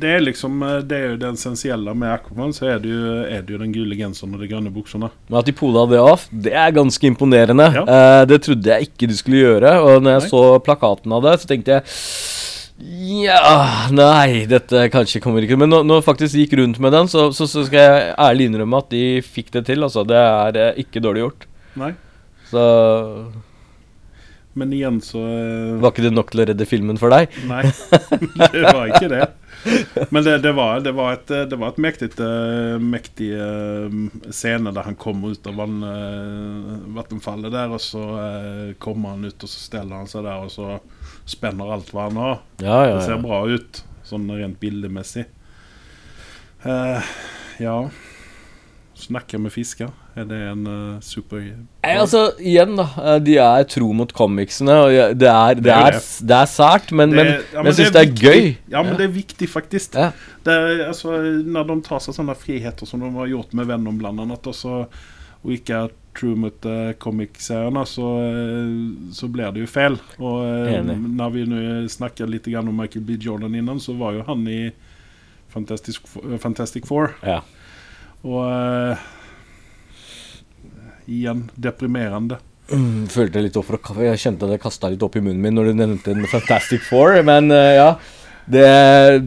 [0.00, 2.52] det er liksom eh, Det er jo det essensielle med Aquaman.
[2.52, 5.08] Så er det jo, er det jo den gule genseren og de grønne buksene.
[5.28, 7.70] Men at de pola det av, det er ganske imponerende.
[7.74, 7.84] Ja.
[7.88, 9.72] Eh, det trodde jeg ikke du skulle gjøre.
[9.80, 10.32] Og når jeg Nei.
[10.34, 11.88] så plakaten av det, så tenkte jeg
[12.78, 17.08] Ja, nei, dette kanskje kommer ikke Men når når jeg faktisk gikk rundt med den,
[17.10, 19.82] så, så, så skal jeg ærlig innrømme at de fikk det til.
[19.82, 21.48] Altså, det er eh, ikke dårlig gjort.
[21.78, 21.90] Nei.
[22.50, 22.62] Så
[24.58, 27.34] Men igjen så eh, var ikke det nok til å redde filmen for deg?
[27.50, 27.64] Nei,
[28.54, 29.26] det var ikke det.
[30.14, 33.32] Men det, det, var, det, var, et, det var et mektig, eh, mektig
[34.30, 35.80] scene der han kommer ut av vann,
[36.94, 40.54] vattenfallet der, og så eh, kommer han ut, og så steller han seg der, og
[40.54, 40.78] så
[41.28, 42.38] spenner alt hva han har.
[42.62, 43.22] Ja, ja, Det ser ja.
[43.22, 45.26] bra ut, sånn rent bildemessig.
[46.66, 47.10] Eh,
[47.62, 47.80] ja
[48.98, 49.92] Snakke med fisker.
[50.18, 52.86] Er det en uh, super Nei, altså, igjen, da.
[52.98, 56.38] eh, De er tro mot comicsene, og det er, det Det er det er, det
[56.40, 58.48] er sært, men, men, ja, men jeg syns det er gøy.
[58.72, 59.94] Ja, men det er viktig, faktisk.
[59.94, 60.08] Ja.
[60.42, 60.56] Det
[60.88, 61.14] altså,
[61.46, 64.58] når de tar seg sånne friheter som de har gjort med Venom, blant annet, og,
[64.58, 64.80] så,
[65.44, 68.72] og ikke er true mot uh, comic-seriene, så, eh,
[69.14, 69.98] så blir det jo feil.
[70.18, 70.96] Og eh, Enig.
[71.18, 71.60] når vi nå
[71.92, 73.18] snakket litt om Michael B.
[73.22, 74.72] Jordan innan, så var jo han i
[75.52, 76.00] Fantastic,
[76.42, 77.14] Fantastic Four.
[77.22, 77.40] Ja.
[78.26, 79.06] Og uh,
[81.08, 82.40] igjen deprimerende.
[82.68, 85.70] Mm, følte litt opp for Jeg kjente det kasta litt opp i munnen min når
[85.70, 87.90] du nevnte en Fantastic Four, men uh, ja.
[88.48, 88.64] Det,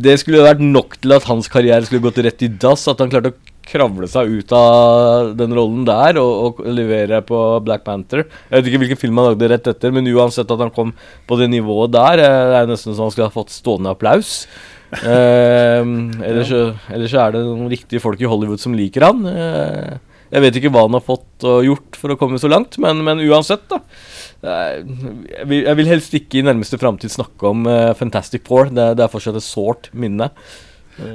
[0.02, 2.88] det skulle vært nok til at hans karriere skulle gått rett i dass.
[2.90, 7.40] At han klarte å kravle seg ut av den rollen der og, og levere på
[7.66, 8.26] Black Panther.
[8.50, 10.94] Jeg vet ikke hvilken film han lagde rett etter, men uansett at han kom
[11.30, 14.46] på det nivået der, eh, det er nesten så han skulle ha fått stående applaus.
[15.02, 15.82] Eh,
[16.30, 19.22] ellers, så, ellers er det noen riktige folk i Hollywood som liker han.
[19.30, 20.00] Eh,
[20.32, 23.02] jeg vet ikke hva han har fått og gjort for å komme så langt, men,
[23.04, 23.82] men uansett, da.
[24.42, 24.82] Eh,
[25.42, 28.72] Jeg vil, jeg vil helst ikke i nærmeste framtid snakke om eh, Fantastic Four.
[28.72, 30.32] Det, det er fortsatt et sårt minne.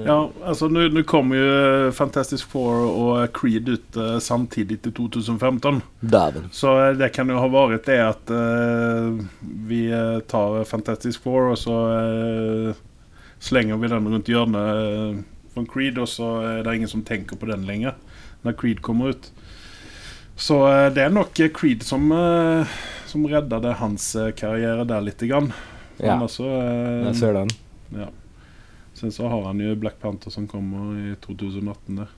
[0.07, 4.93] Ja, alltså nu, nu kommer ju eh, Fantastic Four och Creed ut eh, samtidigt i
[4.93, 5.81] 2015.
[6.01, 6.49] Dæven.
[6.53, 9.27] Så eh, det kan ju ha varit det att eh,
[9.67, 12.75] vi eh, tar Fantastic Four och så eh,
[13.39, 15.23] slänger vi den runt hjørnet eh,
[15.55, 17.95] från Creed och så är det ingen som tänker på den längre
[18.43, 19.33] när Creed kommer ut.
[20.37, 22.67] Så det är nog eh, Creed som,
[23.07, 25.53] som räddade hans karriär där lite grann.
[25.97, 26.45] Ja, Annars så,
[27.07, 27.49] jeg ser den.
[27.89, 28.09] ja.
[28.97, 32.13] Sen så har han jo Black Panther som kommer i 2018 der.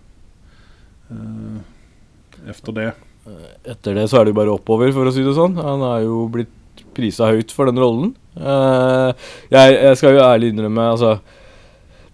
[1.10, 1.58] Uh,
[2.46, 2.92] efter det.
[3.66, 5.58] Etter det så er det jo bare oppover, for å si det sånn.
[5.58, 8.14] Han er jo blitt prisa høyt for den rollen.
[8.38, 9.10] Uh,
[9.50, 11.16] jeg, jeg skal jo ærlig innrømme, altså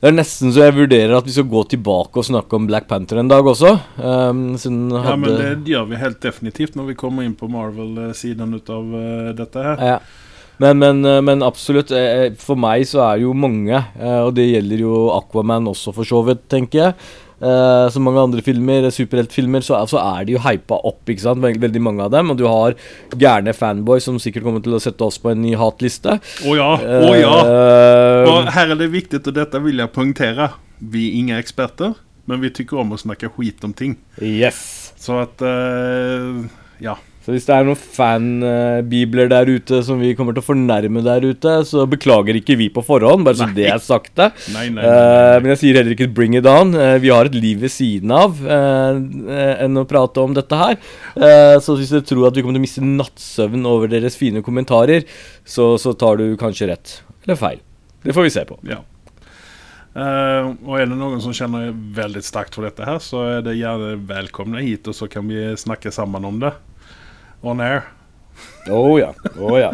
[0.01, 2.89] Det er nesten så jeg vurderer at vi skal gå tilbake og snakke om Black
[2.89, 3.75] Panther en dag også.
[4.01, 8.73] Um, Ja men det gjør vi helt definitivt når vi kommer inn på Marvel-siden ut
[8.73, 9.89] av uh, dette her.
[9.93, 9.99] Ja.
[10.63, 11.91] Men, men, eh, men absolutt.
[11.91, 15.95] eh, For meg så er det jo mange, eh, og det gjelder jo Aquaman også,
[15.97, 16.95] for så vidt, tenker jeg.
[17.45, 21.43] Eh, som mange andre filmer, superheltfilmer, så, så er de jo hypa opp, ikke sant.
[21.43, 22.31] Veld, veldig mange av dem.
[22.33, 22.77] Og du har
[23.21, 26.17] gærne fanboys som sikkert kommer til å sette oss på en ny hatliste.
[26.47, 27.35] Åh ja, åh ja!
[27.45, 30.53] Uh, og her er det viktig, og dette vil jeg poengtere.
[30.79, 31.99] Vi er ingen eksperter,
[32.31, 33.99] men vi tykker om å snakke skit om ting.
[34.23, 34.63] yes.
[35.05, 36.47] Så at uh,
[36.81, 36.95] ja.
[37.25, 41.25] Så hvis det er noen fanbibler der ute som vi kommer til å fornærme der
[41.25, 43.55] ute, så beklager ikke vi på forhånd, bare så Nei.
[43.57, 44.27] det er sagt det.
[44.53, 45.41] Nei, nei, Eh, nej.
[45.41, 46.75] men jeg sier heller ikke 'bring it on'.
[46.77, 49.01] Uh, vi har et liv ved siden av eh,
[49.39, 50.77] eh, enn å prate om dette her.
[51.17, 54.43] Eh, så hvis dere tror at vi kommer til å miste nattsøvn over deres fine
[54.45, 55.05] kommentarer,
[55.45, 57.01] så, så tar du kanskje rett.
[57.25, 57.61] Eller feil.
[58.05, 58.59] Det får vi se på.
[58.69, 58.83] Ja.
[59.95, 63.55] Uh, og er det noen som kjenner veldig starkt for dette, her, så er det
[63.61, 66.51] gjerne velkomne hit og så kan vi snakke sammen om det.
[67.45, 67.85] On air.
[68.65, 69.11] Å ja.
[69.37, 69.71] Oh, ja.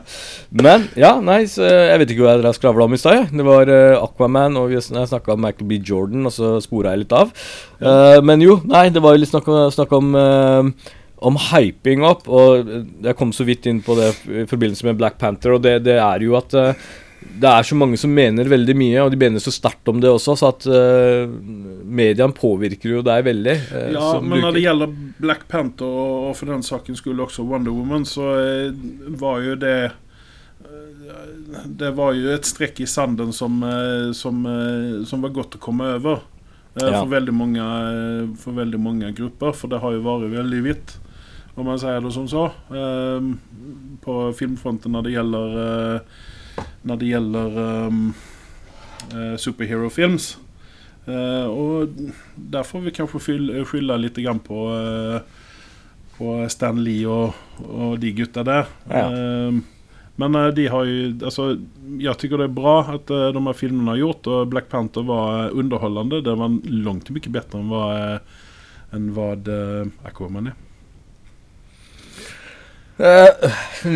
[0.51, 3.31] Men ja, nei, så jeg vet ikke hva dere skravla om i stad.
[3.31, 5.79] Det var uh, Aquaman, og vi har snakka om Michael B.
[5.79, 7.31] Jordan, og så spora jeg litt av.
[7.79, 12.05] Uh, men jo, nei, det var jo litt snakk om, snakk om uh, om hyping
[12.07, 12.71] opp, og
[13.05, 15.99] jeg kom så vidt inn på det i forbindelse med Black Panther, og det, det
[16.01, 16.87] er jo at eh,
[17.21, 20.11] det er så mange som mener veldig mye, og de mener så sterkt om det
[20.11, 21.29] også, så at uh,
[21.85, 23.57] mediene påvirker jo deg veldig.
[23.71, 24.45] Uh, Ja, men bruker.
[24.45, 29.19] når det gjelder Black Panther og, for den saken skulle også Wonder Woman så uh,
[29.21, 29.81] var jo det
[31.81, 33.57] det var jo et strekk i sanden som,
[34.15, 34.37] som,
[35.09, 36.21] som var godt å komme over.
[36.77, 37.01] Ja.
[37.01, 37.65] For, veldig mange,
[38.39, 39.57] for, veldig mange, grupper.
[39.59, 40.95] for det har jo vært veldig hvitt,
[41.59, 42.45] Om man sier det som så.
[44.05, 45.59] På filmfronten når det gjelder
[46.83, 48.15] När det gjelder um,
[49.39, 50.39] superhero films.
[51.09, 51.97] Uh, og
[52.37, 53.21] der får vi kanskje
[53.65, 55.21] skylde litt grann på, uh,
[56.19, 58.69] på Stan Lee og, og de gutta der.
[58.91, 59.07] Ja.
[59.11, 59.61] Uh,
[60.21, 61.47] men eh, de har jo altså,
[62.01, 65.07] Jeg tycker det er bra at eh, de her filmene har gjort og Black Panther
[65.09, 66.21] var underholdende.
[66.25, 68.19] Det var langt mye bedre enn vad, eh,
[68.97, 70.59] än vad eh, Aquaman er.
[73.01, 73.31] Eh,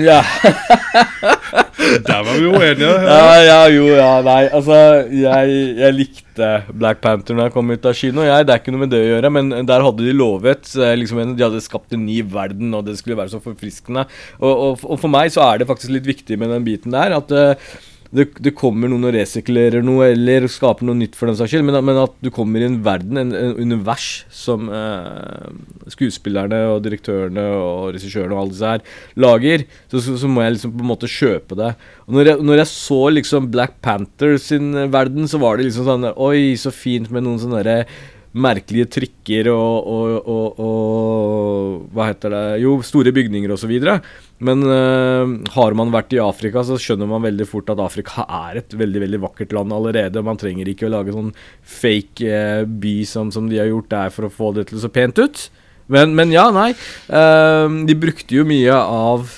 [0.00, 0.22] ja.
[1.78, 3.02] Där var vi oeniga.
[3.14, 4.42] ja, ja, jo, ja, nei.
[4.54, 4.76] Altså,
[5.10, 8.26] jeg, jeg likte Black Panther når jeg kom ut av kino.
[8.26, 11.34] Jeg, det er ikke noe med det å gjøre, men der hadde de lovet liksom,
[11.34, 14.06] De hadde skapt en ny verden, og det skulle være så forfriskende.
[14.40, 17.16] Og, og, og for meg så er det faktisk litt viktig med den biten der
[17.18, 17.74] at eh,
[18.14, 21.66] det, det kommer noen og resirkulerer noe, eller skaper noe nytt for den saks skyld,
[21.66, 25.48] men, men at du kommer i en verden, en, en univers, som eh,
[25.90, 28.86] skuespillerne og direktørene og regissørene og alle disse her
[29.26, 31.74] lager, så, så, så må jeg liksom på en måte kjøpe det.
[32.06, 35.88] Og når jeg, når jeg så liksom Black Panther sin verden, så var det liksom
[35.88, 42.08] sånn Oi, så fint med noen sånne derre merkelige trikker og, og, og, og Hva
[42.10, 44.00] heter det Jo, store bygninger og så videre.
[44.42, 48.58] Men eh, har man vært i Afrika, så skjønner man veldig fort at Afrika er
[48.60, 50.24] et veldig veldig vakkert land allerede.
[50.26, 51.30] Man trenger ikke å lage sånn
[51.62, 54.82] fake eh, by som, som de har gjort der for å få det til å
[54.84, 55.46] se pent ut.
[55.86, 56.70] Men, men ja, nei.
[57.12, 59.28] eh, de brukte jo mye av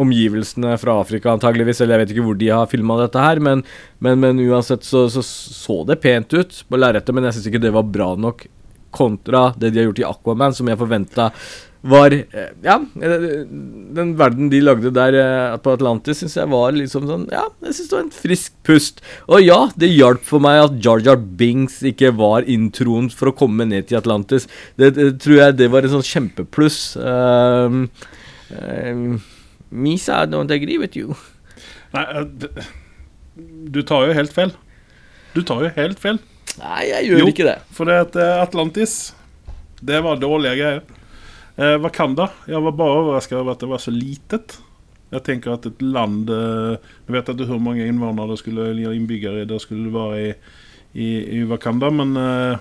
[0.00, 1.84] omgivelsene fra Afrika, antageligvis.
[1.84, 3.62] Eller jeg vet ikke hvor de har filma dette her, men,
[4.02, 7.14] men, men uansett så, så så det pent ut på lerretet.
[7.14, 8.48] Men jeg syns ikke det var bra nok
[8.92, 11.30] kontra det de har gjort i Aquaman, som jeg forventa
[11.82, 13.24] var eh, Ja, eh,
[13.96, 17.74] den verden de lagde der eh, på Atlantis, syns jeg var liksom sånn Ja, jeg
[17.78, 19.02] syns det var en frisk pust.
[19.26, 23.36] Og ja, det hjalp for meg at Jar Jar Bings ikke var introen for å
[23.36, 24.46] komme ned til Atlantis.
[24.78, 26.80] Det, det tror jeg det var en sånn kjempepluss.
[27.02, 27.86] Um,
[28.54, 29.20] um,
[29.72, 31.16] Misa, I don't agree with you.
[31.96, 32.22] Eh,
[33.72, 34.52] du tar jo helt fel.
[35.34, 36.18] Du tar jo helt fel.
[36.60, 37.28] Nei, jeg gjør Jo.
[37.32, 37.58] ikke det.
[37.72, 39.14] For det att eh, Atlantis,
[39.80, 40.82] det var dårlige grejer.
[41.56, 44.58] Eh, Wakanda, Jeg var bare overrasket over at det var så litet.
[45.12, 48.96] Jeg tenker at et land, eh, jag vet ikke hvor mange innvandrere det skulle, eller
[48.96, 50.30] inbyggare det skulle være i,
[50.94, 51.08] i,
[51.40, 51.90] i Wakanda.
[51.92, 52.56] Men eh,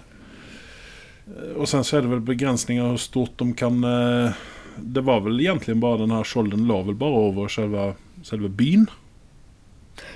[1.55, 4.33] Og sen så er det vel begrensninger hvor stort de kan eh,
[4.75, 7.93] Det var vel egentlig bare den her skjolden lå vel bare over selve,
[8.27, 8.89] selve byen?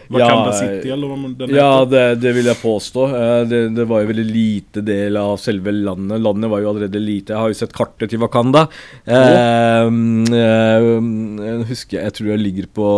[0.09, 3.05] Wakanda Ja, City, eller hva den Ja, det, det vil jeg påstå.
[3.09, 6.21] Eh, Det, det var jo veldig lite del av selve landet.
[6.21, 7.33] Landet var jo allerede lite.
[7.33, 8.67] Jeg har jo sett kartet til Wakanda.
[9.05, 10.89] Eh, eh,
[11.45, 12.89] jeg husker Jeg tror jeg ligger på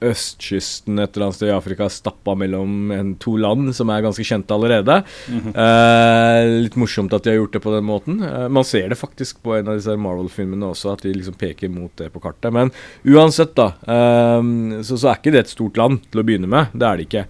[0.00, 4.24] østkysten et eller annet sted i Afrika, stappa mellom en, to land som er ganske
[4.26, 5.00] kjente allerede.
[5.28, 5.52] Mhm.
[5.52, 8.22] Eh, litt morsomt at de har gjort det på den måten.
[8.24, 11.72] Eh, man ser det faktisk på en av disse Marvel-filmene også, at de liksom peker
[11.72, 12.52] mot det på kartet.
[12.52, 12.72] Men
[13.04, 16.72] uansett, da, eh, så, så er ikke det et stort land til å begynne med.
[16.72, 17.26] Det er det ikke.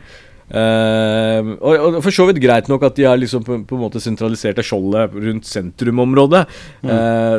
[0.50, 3.84] Eh, og, og for så vidt greit nok at de har liksom på, på en
[3.84, 6.42] måte sentralisert det skjoldet rundt sentrumområdet,
[6.82, 6.90] mm.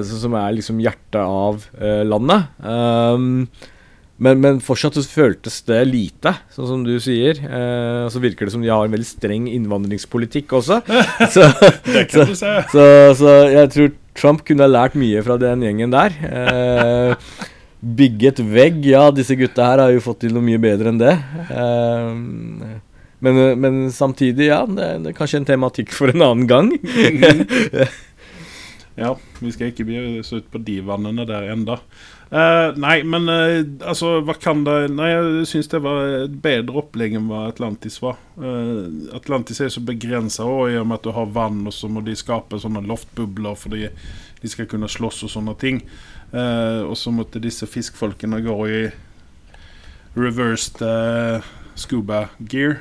[0.07, 2.51] som er liksom hjertet av eh, landet.
[4.21, 7.39] Men, men fortsatt så føltes det lite, sånn som du sier.
[7.41, 10.77] Eh, så virker det som de har en veldig streng innvandringspolitikk også.
[11.33, 11.47] så,
[11.87, 12.51] Det kan du se.
[12.69, 12.85] så,
[13.17, 13.89] så jeg tror
[14.21, 16.13] Trump kunne ha lært mye fra den gjengen der.
[16.29, 17.49] Eh,
[17.81, 18.85] bygget vegg.
[18.91, 21.15] Ja, disse gutta her har jo fått til noe mye bedre enn det.
[21.49, 22.77] Eh,
[23.25, 26.71] men, men samtidig, ja, det, det er kanskje en tematikk for en annen gang.
[28.99, 31.77] Ja, vi skal ikke bli ut på de vannene der enda.
[32.31, 37.27] Eh, nei, men uh, altså Wakanda Nei, jeg syns det var et bedre opplegg enn
[37.27, 38.21] hva Atlantis var.
[38.39, 42.03] Uh, Atlantis er så begrensa i og med at du har vann, og så må
[42.05, 43.89] de skape sånne loftbubler fordi
[44.41, 45.83] de skal kunne slåss og sånne ting.
[46.31, 48.81] Eh, og så måtte disse fiskfolkene gå i
[50.15, 52.79] reversed eh, scuba gear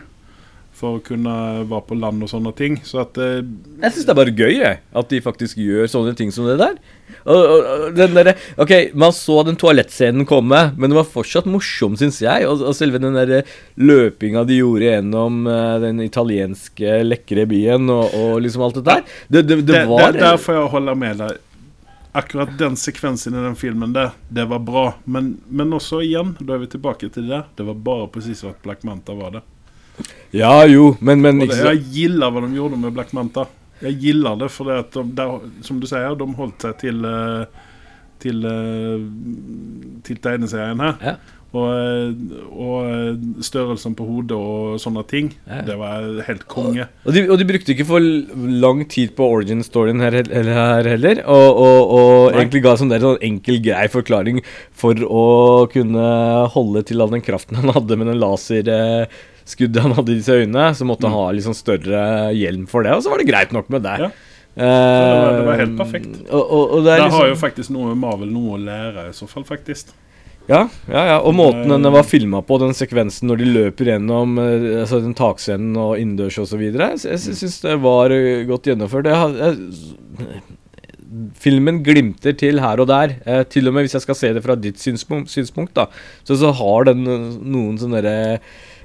[0.81, 1.35] for å kunne
[1.69, 2.79] være på land og sånne ting.
[2.87, 4.81] Så at uh, Jeg syns det er bare gøy, jeg.
[4.97, 6.79] At de faktisk gjør sånne ting som det der.
[7.21, 11.99] Og, og, den der Ok, man så den toalettscenen komme, men det var fortsatt morsom,
[12.01, 12.49] syns jeg.
[12.49, 13.45] Og, og selve den der
[13.81, 19.07] løpinga de gjorde gjennom uh, den italienske lekre byen, og, og liksom alt det der.
[19.29, 21.47] Det, det, det det, var det, der får jeg holde med deg.
[22.11, 24.89] Akkurat den sekvensen i den filmen der, det var bra.
[25.05, 27.45] Men, men også igjen, da er vi tilbake til det.
[27.55, 29.45] Det var bare precis hva Black Manta var det.
[30.37, 33.49] Ja jo, men, men det, jeg gillar hva de gjorde med Black Manta.
[33.81, 37.05] Jeg gillar det for det at de, der, som du sier, de holdt seg til
[37.09, 37.61] eh,
[38.21, 39.05] til, eh,
[40.07, 40.97] til tegneserien her.
[41.05, 41.19] Ja.
[41.51, 42.11] Og, eh,
[42.55, 45.33] og eh, størrelsen på hodet og sånne ting.
[45.49, 45.65] Ja.
[45.67, 46.87] Det var helt konge.
[47.03, 48.05] Og de, og de brukte ikke for
[48.63, 51.25] lang tid på origin-storyen her, her, her heller.
[51.27, 55.27] Og, og, og egentlig ga som der sånn enkel, grei forklaring for å
[55.73, 56.07] kunne
[56.55, 58.23] holde til all den kraften han hadde med den
[59.45, 60.75] laserskuddet han hadde i disse øynene.
[60.77, 63.53] Så måtte han ha litt sånn større hjelm for det, og så var det greit
[63.53, 63.97] nok med det.
[63.99, 64.05] Mm.
[64.05, 64.11] Ja.
[64.57, 66.15] Eh, det var- det var helt perfekt.
[66.31, 69.13] Og, og, og det er liksom, har jo faktisk noe Marvel noe å lære, i
[69.13, 69.93] så fall, faktisk.
[70.49, 74.39] ja, ja, ja, og måten den var filma på, den sekvensen når de løper gjennom
[74.43, 76.61] eh, altså den takscenen og innendørs osv.
[76.73, 79.07] Jeg, syns det var eh, godt gjennomført.
[79.07, 80.43] Jeg, jeg,
[81.41, 83.15] filmen glimter til her og der.
[83.27, 85.87] Eh, til og med hvis jeg skal se det fra ditt synspunkt, synspunkt da,
[86.27, 88.41] så, så har den eh, noen sånne derre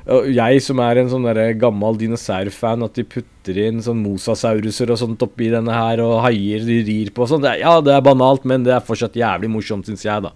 [0.06, 1.26] jeg som er en sånn
[1.58, 6.66] gammel dinosaurfan, at de putter inn sånn mosasauruser og sånt oppi denne her, og haier
[6.68, 7.48] de rir på og sånn.
[7.58, 10.34] Ja, det er banalt, men det er fortsatt jævlig morsomt, syns jeg, da.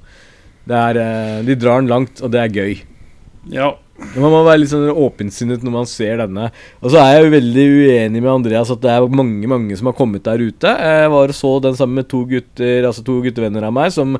[0.69, 2.81] Det er, eh, de drar den langt, og det er gøy.
[3.53, 3.75] Ja.
[4.15, 6.49] Man må være litt sånn åpensinnet når man ser denne.
[6.79, 9.89] Og så er jeg jo veldig uenig med Andreas at det er mange mange som
[9.89, 10.71] har kommet der ute.
[10.71, 14.15] Jeg var og så den sammen med to gutter, altså to guttevenner av meg, som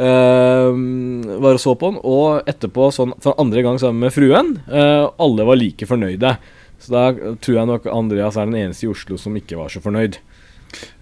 [0.00, 2.00] eh, var og så på den.
[2.06, 6.34] Og etterpå, sånn for andre gang sammen med fruen, uh, alle var like fornøyde.
[6.80, 7.04] Så da
[7.42, 10.16] tror jeg nok Andreas er den eneste i Oslo som ikke var så fornøyd.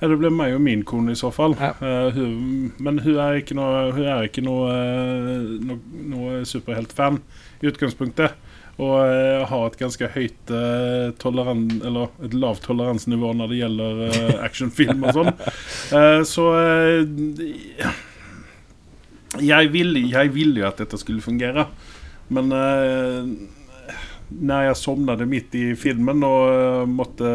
[0.00, 1.54] ja, det ble meg og min kone i så fall.
[1.60, 1.74] Ja.
[1.78, 4.74] Uh, hun, men hun er ikke noe, hun er ikke noe,
[5.62, 5.78] no,
[6.14, 7.22] noe, superheltfan
[7.62, 8.44] i utgangspunktet.
[8.78, 8.94] Og
[9.50, 10.50] har et ganske høyt
[11.18, 15.32] toleran, eller et lavt toleransenivå når det gjelder actionfilm og sånn.
[16.32, 16.44] Så
[19.36, 21.66] jeg, ville, jeg ville jo at dette skulle fungere.
[22.32, 23.28] Men uh,
[24.28, 27.30] når jeg sovnet midt i filmen og uh, måtte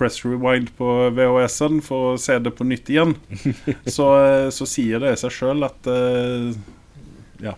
[0.00, 3.12] press rewind på VHS-en for å se det på nytt igjen,
[3.96, 6.54] så, eh, så sier det seg sjøl at uh,
[7.44, 7.52] Ja.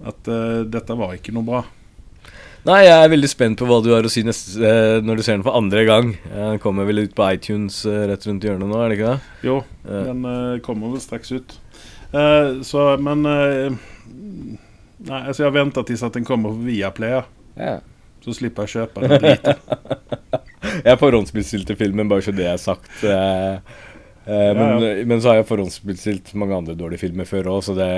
[0.00, 1.60] At uh, dette var ikke noe bra.
[2.68, 5.22] Nei, jeg er veldig spent på hva du har å si neste, eh, når du
[5.24, 6.10] ser den for andre gang.
[6.28, 9.30] Den kommer vel ut på iTunes eh, rett rundt hjørnet nå, er det ikke det?
[9.48, 9.54] Jo,
[9.86, 10.02] Ja.
[10.10, 11.56] den eh, kommer vel straks ut.
[12.12, 13.24] Eh, så, men
[15.00, 17.22] Nei, altså jeg venter til at den kommer via ja.
[17.56, 17.78] Ja.
[18.20, 19.56] så slipper jeg å kjøpe den driten.
[20.84, 22.86] Jeg forhåndsbestilte filmen, bare så det er sagt.
[24.30, 27.62] Eh, Eh, men, Ja, men så har jeg forhåndsbestilt mange andre dårlige filmer før òg,
[27.66, 27.88] så det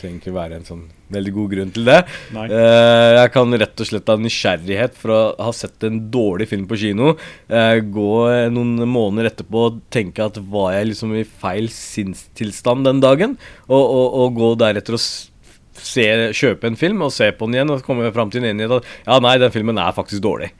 [0.00, 0.82] trenger ikke være en sånn
[1.12, 1.98] veldig god grunn til det.
[2.34, 6.66] Eh, jeg kan rett og slett av nysgjerrighet for å ha sett en dårlig film
[6.66, 7.14] på kino,
[7.48, 12.86] eh, gå eh, noen måneder etterpå og tenke at var jeg liksom i feil sinnstilstand
[12.88, 13.38] den dagen?
[13.68, 17.70] Og, og, og gå deretter og se, kjøpe en film og se på den igjen,
[17.70, 20.24] og så kommer jeg fram til en enighet at ja, nei, den filmen er faktisk
[20.24, 20.50] dårlig.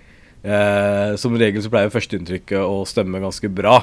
[0.47, 3.81] Eh, som regel så pleier førsteinntrykket å stemme ganske bra,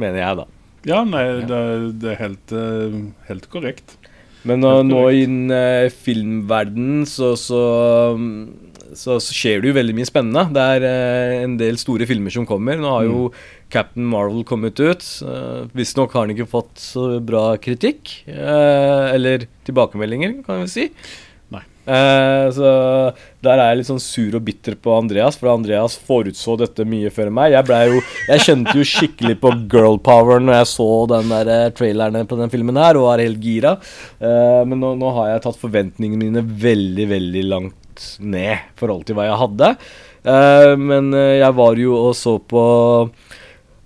[0.00, 0.46] mener jeg, da.
[0.88, 1.62] Ja, nei, det,
[2.00, 3.96] det er helt, eh, helt korrekt.
[4.46, 7.62] Men nå, nå i den filmverdenen filmverden så, så,
[8.16, 10.44] mm, så, så skjer det jo veldig mye spennende.
[10.54, 12.78] Det er uh, en del store filmer som kommer.
[12.78, 13.28] Nå har jo
[13.72, 15.04] Captain Marvel kommet ut.
[15.26, 18.20] Uh, Visstnok har den ikke fått så bra kritikk.
[18.30, 20.86] Uh, eller tilbakemeldinger, kan vi si.
[21.88, 22.70] Eh, så
[23.44, 27.12] der er jeg litt sånn sur og bitter på Andreas, for Andreas forutså dette mye
[27.14, 27.54] før meg.
[27.56, 31.70] Jeg jo Jeg kjente jo skikkelig på girl power når jeg så den der eh,
[31.72, 33.78] traileren på den filmen her, og var helt gira.
[34.20, 39.08] Eh, men nå, nå har jeg tatt forventningene mine veldig, veldig langt ned i forhold
[39.08, 39.72] til hva jeg hadde.
[40.28, 42.62] Men jeg var jo og så på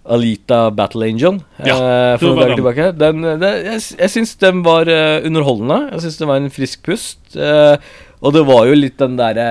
[0.04, 1.36] Alita Battle Angel.
[1.62, 2.88] Ja, eh, for noen dager tilbake.
[2.98, 5.92] Den, den, jeg jeg syns den var eh, underholdende.
[5.94, 7.20] Jeg syns det var en frisk pust.
[7.36, 7.76] eh,
[8.22, 9.46] og det var jo litt den derre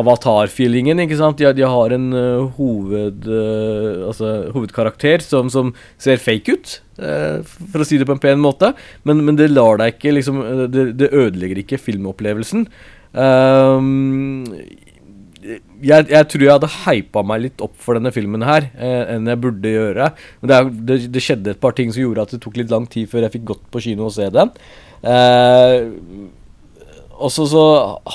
[0.00, 1.40] Avatar-feelingen, ikke sant.
[1.40, 7.40] De, de har en eh, hoved, eh, altså, hovedkarakter som, som ser fake ut, eh,
[7.42, 8.70] for å si det på en pen måte.
[9.08, 12.68] Men, men det lar deg ikke liksom eh, Det, det ødelegger ikke filmopplevelsen.
[13.10, 14.44] Um,
[15.40, 19.28] jeg, jeg tror jeg hadde hypa meg litt opp for denne filmen her eh, enn
[19.30, 20.10] jeg burde gjøre.
[20.40, 22.88] Men det, det, det skjedde et par ting som gjorde at det tok litt lang
[22.90, 24.52] tid før jeg fikk gått på kino og se den.
[25.00, 26.28] Eh,
[27.20, 27.64] også så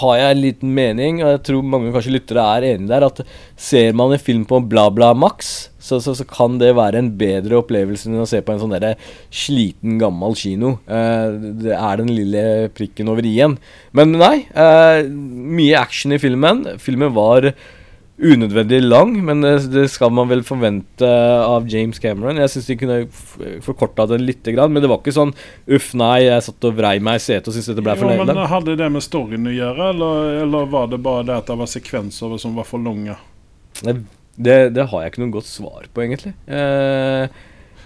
[0.02, 3.22] har jeg en liten mening, og jeg tror mange kanskje lyttere er enig der, at
[3.58, 7.12] ser man en film på bla bla max, så, så, så kan det være en
[7.20, 8.98] bedre opplevelse enn å se på en sånn der
[9.30, 10.78] sliten, gammel kino.
[10.90, 12.44] Eh, det er den lille
[12.76, 13.60] prikken over i-en.
[13.96, 16.66] Men nei, eh, mye action i filmen.
[16.82, 17.54] Filmen var
[18.16, 21.08] unødvendig lang, men det, det skal man vel forvente
[21.44, 22.40] av James Cameron.
[22.40, 23.00] Jeg syns de kunne
[23.66, 25.34] forkorta den litt, men det var ikke sånn
[25.68, 28.24] uff, nei, jeg satt og vrei meg i setet og syntes dette ble for Jo,
[28.24, 28.44] men.
[28.56, 31.72] Hadde det med storyen å gjøre, eller, eller var det bare det at det var
[31.72, 33.18] sekvenser som var for lange?
[34.36, 36.34] Det, det, har jeg ikke noe godt svar på, egentlig.
[36.48, 37.28] Eh,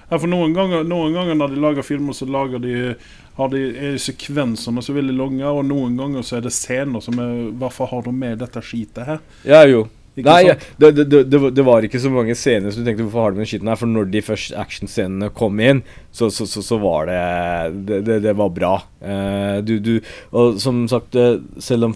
[0.09, 2.95] Ja, for noen ganger, noen ganger når de lager filmer, så lager de,
[3.37, 7.19] har de er sekvensene så veldig lange, og noen ganger så er det scener som
[7.21, 9.21] er Hvorfor har de med dette skitet her?
[9.45, 9.85] ja, jo.
[10.26, 13.34] Nei, det, det, det, det, var- ikke så mange scener som du tenkte hvorfor har
[13.34, 16.80] du den skitten her, for når de første actionscenene kom inn, så, så, så, så
[16.82, 18.74] var det det, det, var bra.
[18.99, 19.93] Uh, du, du,
[20.36, 21.95] og som sagt, eh, selv om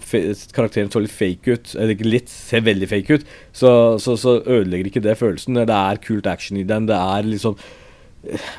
[0.54, 3.70] karakteren så litt fake ut, eller ikke litt, ser veldig fake ut, så,
[4.02, 5.60] så, så ødelegger ikke det følelsen.
[5.60, 6.88] Det er kult action i den.
[6.90, 7.58] Det er liksom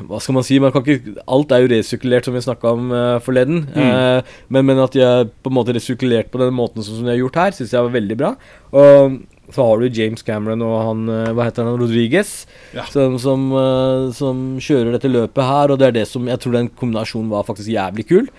[0.05, 0.57] hva skal man si?
[0.61, 3.63] Man kan ikke, alt er jo resirkulert, som vi snakka om uh, forleden.
[3.73, 7.07] Eh, men, men at de er på en måte resirkulert på den måten som, som
[7.07, 8.33] de har gjort her, syns jeg var veldig bra.
[8.75, 9.17] Og
[9.53, 11.77] så har du James Cameron og han eh, Hva heter han?
[11.79, 12.33] Rodriguez.
[12.73, 12.85] Ja.
[12.91, 16.57] Som, som, eh, som kjører dette løpet her, og det er det som Jeg tror
[16.57, 18.29] den kombinasjonen var faktisk jævlig kul.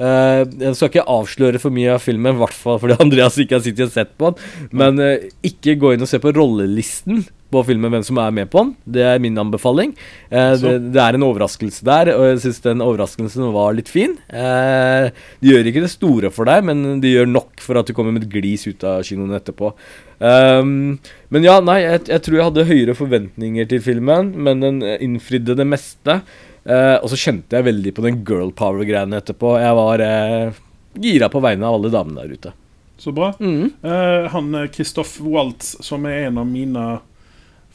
[0.00, 3.58] Uh, jeg skal ikke avsløre for mye av filmen, i hvert fall fordi Andreas ikke
[3.58, 4.70] har sittet og sett på den.
[4.72, 8.50] Men uh, ikke gå inn og se på rollelisten på filmen, hvem som er med
[8.52, 8.74] på den.
[8.96, 9.94] Det er min anbefaling.
[10.30, 14.16] Eh, det, det er en overraskelse der, og jeg syns den overraskelsen var litt fin.
[14.28, 17.96] Eh, de gjør ikke det store for deg, men de gjør nok for at du
[17.96, 19.74] kommer med et glis ut av kinoen etterpå.
[20.20, 20.98] Um,
[21.32, 25.00] men ja, nei, jeg, jeg tror jeg hadde høyere forventninger til filmen, men den eh,
[25.04, 26.20] innfridde det meste.
[26.64, 29.54] Eh, og så kjente jeg veldig på den girl power-greiene etterpå.
[29.62, 30.58] Jeg var eh,
[31.00, 32.52] gira på vegne av alle damene der ute.
[33.00, 33.32] Så bra.
[33.40, 33.70] Mm.
[33.80, 36.86] Eh, han Kristoff Christoph Waltz, som er en av mine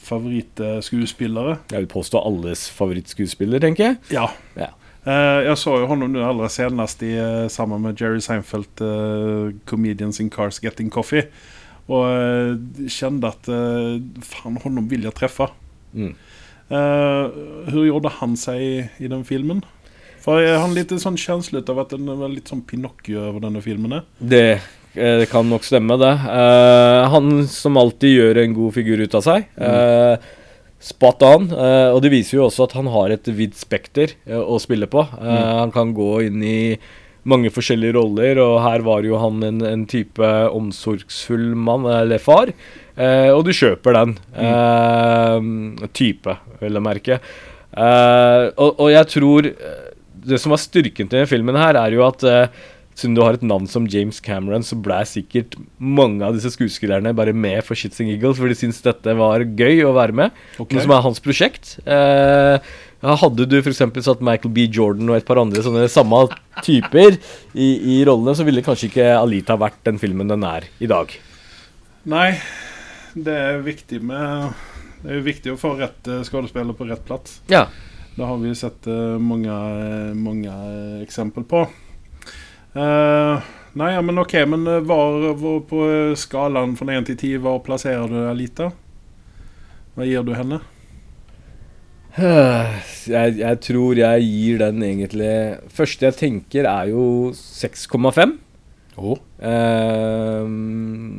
[0.06, 4.00] favorittskuespillere Jeg vil påstå alles favorittskuespiller, tenker jeg.
[4.14, 4.28] Ja.
[4.58, 4.72] Ja.
[5.06, 9.52] Uh, jeg så jo honom nu aller senest i, uh, sammen med Jerry Seinfeld, uh,
[9.66, 11.28] Comedians in Cars Getting Coffee.
[11.86, 12.58] Og
[12.90, 13.46] kjente at
[14.26, 15.46] Fan, honom vil jeg treffe.
[15.94, 16.16] Mm.
[16.66, 19.62] Eh, gjorde han seg i, i den filmen?
[20.22, 23.44] For jeg har en liten sånn kjensle av at den er litt sånn Pinocchio over
[23.44, 24.00] denne filmen.
[24.18, 24.58] Det,
[24.96, 26.12] det kan nok stemme, det.
[26.24, 29.48] Uh, han som alltid gjør en god figur ut av seg.
[29.60, 30.28] eh,
[30.86, 31.48] spot on.
[31.52, 34.88] Uh, og det viser jo også at han har et vidt spekter eh, å spille
[34.90, 35.02] på.
[35.16, 35.34] Mm.
[35.64, 36.60] Han kan gå inn i
[37.26, 42.52] mange forskjellige roller, og her var jo han en, en type omsorgsfull mann, eller far.
[42.94, 44.14] Eh, og du kjøper den.
[44.38, 47.18] Eh, type, vil jeg merke.
[47.76, 49.88] Eh, og, og jeg tror eh,
[50.26, 52.62] Det som var styrken til filmen, her er jo at eh,
[52.96, 57.12] siden du har et navn som James Cameron, så ble sikkert mange av disse skuespillerne
[57.16, 60.36] bare med for shits and giggles, for de syntes dette var gøy å være med.
[60.56, 60.78] Okay.
[60.78, 61.74] Noe som er hans prosjekt.
[61.84, 62.70] Eh,
[63.22, 63.82] hadde du f.eks.
[64.06, 64.68] satt Michael B.
[64.72, 66.24] Jordan og et par andre sånne samme
[66.64, 67.18] typer
[67.52, 71.12] i, i rollene, så ville kanskje ikke Alita vært den filmen den er i dag.
[72.08, 72.30] Nei,
[73.12, 74.54] det er viktig med
[75.02, 77.40] Det er jo viktig å få rett skadespiller skuespiller på rett plass.
[77.52, 77.66] Ja.
[78.16, 81.66] Det har vi sett eh, mange, eh, mange eh, eksempel på.
[82.76, 87.16] Eh, nei, ja, men OK, men eh, var, var på eh, skalaen fra 1 til
[87.16, 88.70] 10, hvor plasserer du Alita?
[89.96, 90.60] Hva gir du henne?
[93.06, 95.26] Jeg, jeg tror jeg gir den egentlig
[95.70, 98.32] Første jeg tenker, er jo 6,5.
[98.96, 100.56] Ehm,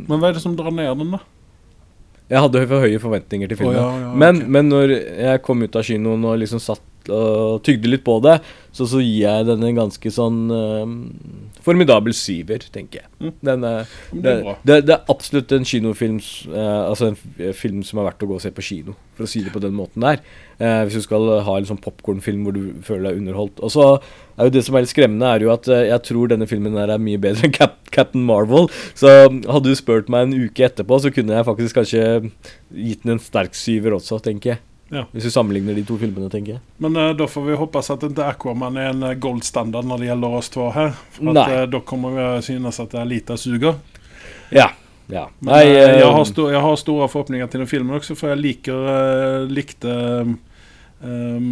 [0.09, 1.21] Men hva er det som drar ned den, da?
[2.27, 3.77] jeg hadde for høye forventninger til filmen.
[3.79, 4.51] Oh, ja, ja, men, okay.
[4.51, 8.41] men når jeg kom ut av kinoen og liksom satt og tygde litt på det,
[8.75, 10.97] så, så gir jeg denne ganske sånn ehm,
[11.67, 13.09] formidabel syver, tenker jeg.
[13.19, 13.33] Mm.
[13.51, 17.99] Den uh, det, det det, er absolutt en kinofilm s- eh, Altså en film som
[18.01, 20.05] er verdt å gå og se på kino, for å si det på den måten
[20.05, 20.21] der.
[20.57, 23.59] Uh, hvis du skal ha en sånn popkornfilm hvor du føler deg underholdt.
[23.65, 23.87] Og så
[24.37, 26.77] er jo det som er litt skremmende, er jo at eh, jeg tror denne filmen
[26.77, 28.67] her er mye bedre enn Cap Captain Marvel.
[28.97, 32.03] Så hadde du spurt meg en uke etterpå, så kunne jeg faktisk kanskje
[32.73, 34.63] gitt den en sterk syver også, tenker jeg.
[34.89, 35.03] Ja.
[35.11, 36.63] Hvis vi sammenligner de to filmene, tenker jeg.
[36.83, 40.09] Men uh, da får vi håpe at ikke Aquaman er en eh, goldstandard når det
[40.09, 40.93] gjelder oss to her.
[41.15, 43.79] For at, uh, da kommer vi å synes at det er lite suger.
[44.55, 44.69] Ja.
[45.11, 45.25] ja.
[45.39, 48.31] Men, Nei, eh, jeg, har sto jeg har store forhåpninger til den filmen også, for
[48.31, 49.91] jeg liker likte
[51.03, 51.49] um,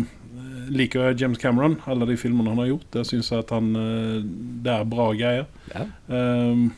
[0.72, 3.02] liker James Cameron, alle de filmene han har gjort.
[3.02, 3.76] Jeg syns at han
[4.64, 5.48] Det er bra greier.
[5.76, 5.88] ja.
[6.08, 6.72] Um,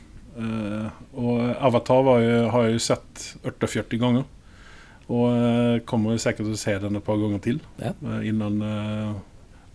[1.18, 4.28] og Avatar var jo, har jeg jo sett 48 ganger.
[5.08, 7.93] Og eh, kommer sikkert til å se den et par ganger til Ja.
[8.03, 9.14] eh, innan eh,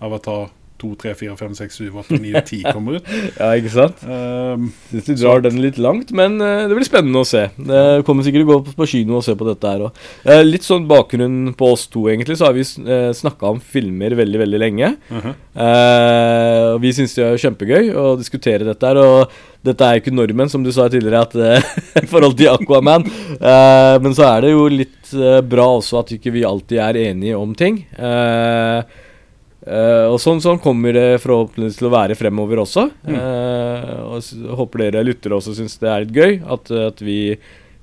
[0.05, 0.51] Avatar
[0.83, 3.13] 2, 3, 4, 5, 6, 7, 8, 9 og 10 kommer ut.
[3.41, 4.03] ja, ikke sant?
[4.05, 7.47] Um, Syns du drar den litt langt, men uh, det blir spennende å se.
[7.63, 10.03] Uh, kommer sikkert å gå på, på kino og se på dette her òg.
[10.45, 14.45] litt sånn bakgrunn på oss to, egentlig, så har vi uh, snakka om filmer veldig,
[14.47, 14.95] veldig lenge.
[15.13, 15.41] mhm.
[15.53, 19.01] Eh, og vi syns det er kjempegøy å diskutere dette her.
[19.03, 19.35] Og
[19.67, 21.71] dette er jo ikke normen, som du sa tidligere, at eh,
[22.05, 23.07] i forhold til Aquaman.
[23.37, 27.01] Eh, men så er det jo litt eh, bra også at ikke vi alltid er
[27.07, 27.83] enige om ting.
[27.93, 29.01] Eh,
[29.67, 32.89] eh, og sånn, sånn kommer det forhåpentligvis til å være fremover også.
[33.07, 33.17] Mm.
[33.17, 36.37] Uh, og håper dere lyttere også syns det er litt gøy.
[36.57, 37.17] At, at vi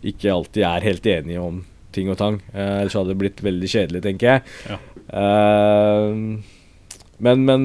[0.09, 1.63] ikke alltid er helt enige om
[1.95, 2.39] ting og tang.
[2.53, 4.47] Uh, ellers hadde det blitt veldig kjedelig, tenker jeg.
[4.69, 4.79] Ja.
[7.19, 7.63] Men, men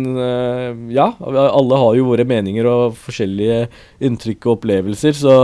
[0.91, 3.69] ja, alle har jo våre meninger og forskjellige
[4.03, 5.35] inntrykk og opplevelser, så,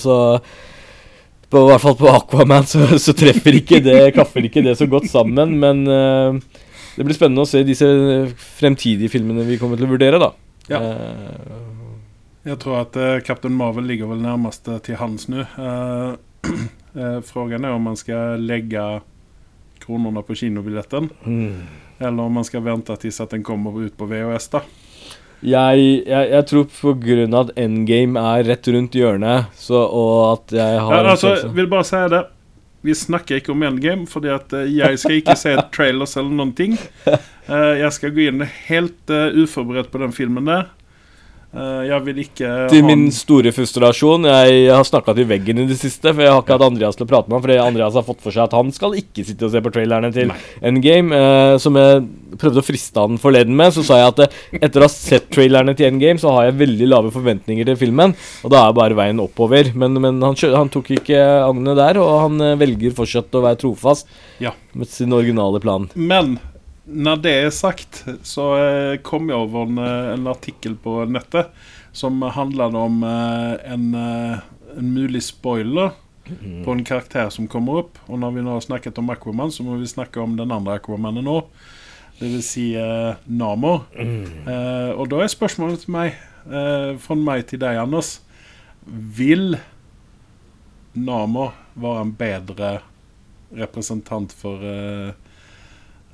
[0.00, 0.14] så
[1.50, 4.88] på, I hvert fall på Aquaman så, så treffer ikke det klaffer ikke det så
[4.88, 5.58] godt sammen.
[5.60, 5.82] Men
[6.96, 7.86] det blir spennende å se disse
[8.58, 10.32] fremtidige filmene vi kommer til å vurdere, da.
[10.70, 10.80] Ja.
[10.80, 11.68] Uh,
[12.46, 15.44] Jeg tror at uh, Captain Marvel ligger vel nærmest eh, til hans nå.
[15.44, 16.12] Eh,
[17.30, 18.82] Frågan er om man skal legge
[19.80, 21.60] kronene på kinobilletten, mm.
[22.00, 24.48] eller om man skal vente til at den kommer ut på VHS.
[24.56, 24.64] da.
[25.40, 26.66] Jeg, jeg, jeg tror
[27.32, 31.70] av at Endgame er rett rundt hjørnet, så, og at jeg har Ja, altså, vil
[31.70, 32.24] bare si det.
[32.80, 36.56] Vi snakker ikke om Endgame, fordi at eh, jeg skal ikke se trailers eller noen
[36.56, 36.78] ting.
[37.50, 40.68] Eh, jeg skal gå inn helt eh, uforberedt på den filmen der.
[41.50, 45.80] Eh, jeg vil ikke Til min store frustrasjon Jeg har snakka til veggen i det
[45.80, 47.42] siste, for jeg har ikke hatt Andreas til å prate med ham.
[47.42, 50.12] Fordi Andreas har fått for seg at han skal ikke sitte og se på trailerne
[50.14, 50.36] til Nei.
[50.70, 51.10] Endgame.
[51.18, 52.04] Eh, som jeg
[52.38, 55.26] prøvde å friste han forleden med, så sa jeg at eh, etter å ha sett
[55.34, 58.14] trailerne til Endgame, så har jeg veldig lave forventninger til filmen.
[58.46, 59.72] Og da er bare veien oppover.
[59.74, 64.06] Men, men han, han tok ikke agnet der, og han velger fortsatt å være trofast
[64.38, 64.54] Ja.
[64.78, 65.90] med sin originale plan.
[65.98, 66.36] Men
[66.90, 71.50] når det er sagt, så eh, kom jeg over en, eh, en artikkel på nettet
[71.96, 75.94] som handlet om eh, en, en mulig spoiler
[76.64, 77.98] på en karakter som kommer opp.
[78.06, 80.78] Og når vi nå har snakket om Aquaman, så må vi snakke om den andre
[80.78, 81.40] Aquamanen nå.
[82.20, 83.86] Det vil si eh, Namor.
[83.96, 88.18] Eh, og da er spørsmålet til meg, eh, fra meg til deg, Anders.
[88.84, 89.56] Vil
[90.94, 92.70] Namor være en bedre
[93.56, 95.16] representant for eh,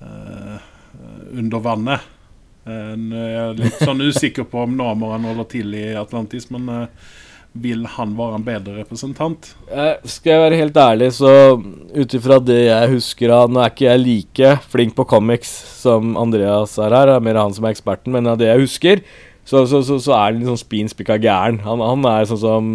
[0.06, 2.12] eh, under vannet?
[2.66, 6.66] Eh, nå er jeg litt sånn usikker på om Namoran holder til i Atlantis, men
[6.66, 7.12] uh,
[7.62, 9.52] vil han være en bedre representant?
[9.70, 11.30] Eh, skal jeg være helt ærlig, så
[11.60, 16.16] ut ifra det jeg husker av Nå er ikke jeg like flink på comics som
[16.20, 19.06] Andreas er her, det er mer han som er eksperten, men av det jeg husker,
[19.46, 21.62] så, så, så, så er han litt sånn spin gæren.
[21.62, 22.70] Han, han er sånn som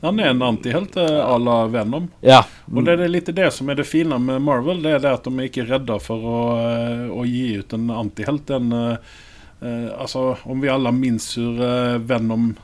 [0.00, 2.08] Han er en antihelt eh, à la Venom.
[2.24, 2.44] Ja.
[2.72, 5.26] Og det er litt det som er det fine med Marvel, det er det at
[5.28, 8.50] de er ikke redde for å, eh, å gi ut en antihelt.
[8.56, 9.14] En, eh,
[9.60, 12.54] eh, altså, Om vi alle minnes hvor eh, Venom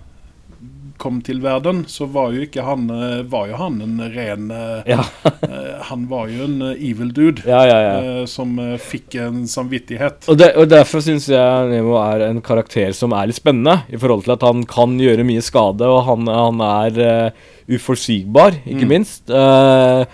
[1.01, 4.91] kom til verden, så var jo ikke han eh, Var jo han en ren eh,
[4.93, 5.05] Ja,
[5.49, 8.27] eh, Han var jo en evil dude ja, ja.
[8.31, 10.27] som fikk en samvittighet.
[10.31, 14.01] Og, det, og derfor syns jeg Nemo er en karakter som er litt spennende, i
[14.01, 17.43] forhold til at han kan gjøre mye skade, og han, han er uh,
[17.73, 18.93] uforutsigbar, ikke Mm.
[18.93, 19.31] minst.
[19.31, 20.05] Uh,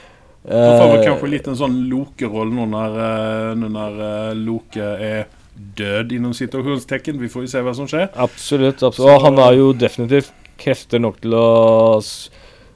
[0.48, 2.96] Han får vel kanskje litt en sånn Loke-rolle nå når,
[3.62, 4.00] når
[4.42, 5.26] Loke er
[5.76, 7.20] død, innom situasjonstekken.
[7.20, 8.08] Vi får jo se hva som skjer.
[8.14, 8.82] Absolutt.
[8.82, 9.08] absolutt.
[9.12, 11.46] Og han er jo definitivt krefter nok til å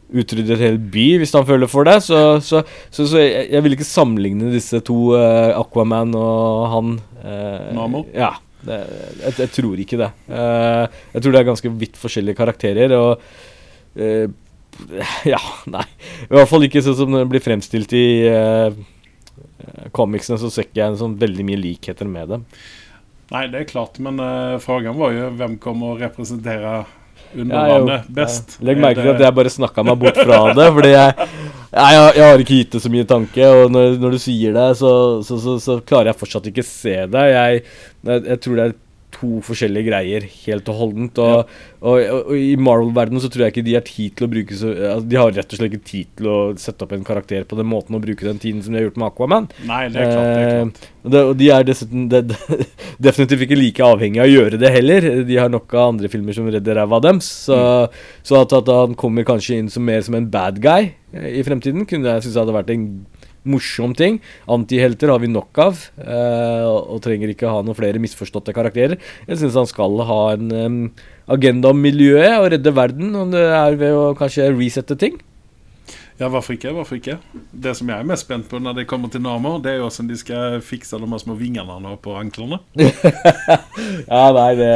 [0.06, 1.98] utrydde et helt by, hvis han føler for det.
[2.06, 2.62] Så, så,
[2.94, 6.96] så, så jeg, jeg vil ikke sammenligne disse to, uh, Aquaman og han.
[7.22, 8.08] Uh, Namor?
[8.14, 8.36] Ja.
[8.66, 8.80] Det,
[9.20, 10.10] jeg, jeg tror ikke det.
[10.30, 12.96] Uh, jeg tror det er ganske vidt forskjellige karakterer.
[12.98, 14.26] Og eh,
[15.32, 15.40] Ja,
[15.72, 15.86] nei.
[16.26, 18.06] I hvert fall ikke sånn som det blir fremstilt i
[19.96, 22.44] comicsene, så ser ikke jeg sånn veldig mye likheter med dem.
[23.32, 26.84] Nei, det er klart, men uh, frågan var jo hvem kommer å representere
[27.34, 27.98] Ja, jo.
[28.16, 28.56] best.
[28.60, 28.68] Ja.
[28.68, 30.68] Legg Er merke til at jeg bare snakka meg bort fra det.
[30.78, 31.28] Fordi jeg,
[31.72, 33.50] jeg, jeg har ikke gitt det så mye tanke.
[33.50, 34.92] Og når, når du sier det, så,
[35.26, 37.24] så, så, så klarer jeg fortsatt ikke se det.
[37.34, 37.62] Jeg,
[38.06, 38.76] jeg, jeg tror det er
[39.16, 41.20] to forskjellige greier, helt og holdent.
[41.22, 44.30] Og, og, og, og i Marvel-verdenen så tror jeg ikke de har tid til å
[44.32, 47.06] bruke så altså, De har rett og slett ikke tid til å sette opp en
[47.06, 49.48] karakter på den måten og bruke den tiden som de har gjort med Aquaman.
[49.68, 50.26] Nei, det er klart.
[50.26, 50.84] det er klart.
[50.86, 52.68] Eh, det, og de er dessuten de, de,
[53.08, 55.08] definitivt ikke like avhengig av å gjøre det heller.
[55.28, 57.28] De har nok av andre filmer som redder ræva deres.
[57.46, 57.58] Så,
[58.26, 61.44] så at, at han kommer kanskje inn som mer som en bad guy eh, i
[61.46, 62.88] fremtiden, kunne jeg synes hadde vært en
[63.48, 64.18] morsom ting.
[64.50, 69.00] Antihelter har vi nok av, eh, og, og trenger ikke ha noen flere misforståtte karakterer.
[69.28, 70.90] Jeg syns han skal ha en
[71.26, 75.18] agenda om miljøet og redde verden, om det er ved å kanskje resette ting.
[76.16, 76.70] Ja, hvorfor ikke?
[76.72, 77.18] Hvorfor ikke?
[77.52, 79.88] Det som jeg er mest spent på når det kommer til Namor, det er jo
[79.90, 82.62] hvordan de skal fikse de små vingene han har på anklene.
[84.08, 84.70] Ja, nei, det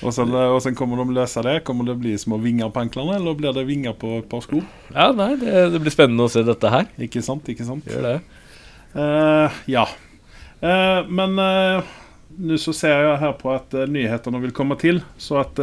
[0.00, 1.58] Og sen, eh, og sen kommer de løse det.
[1.66, 4.62] Kommer det bli små vinger på anklene, eller blir det vinger på et par sko?
[4.94, 6.88] Ja, nei, det, det blir spennende å se dette her.
[7.00, 7.88] Ikke sant, ikke sant?
[7.88, 8.14] Gjør det.
[8.94, 9.84] Uh, ja.
[10.64, 11.90] Uh, men uh,
[12.40, 15.60] nå så ser jeg her på at nyhetene vil komme til, så at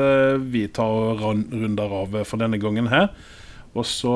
[0.52, 3.10] vi tar runder av for denne gangen her.
[3.78, 4.14] Og så,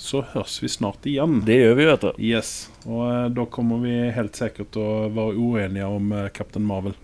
[0.00, 1.38] så høres vi snart igjen.
[1.46, 2.10] Det gjør vi, vet du.
[2.20, 2.52] Yes.
[2.84, 6.98] Og da kommer vi helt sikkert til å være uenige om Captain Marvel.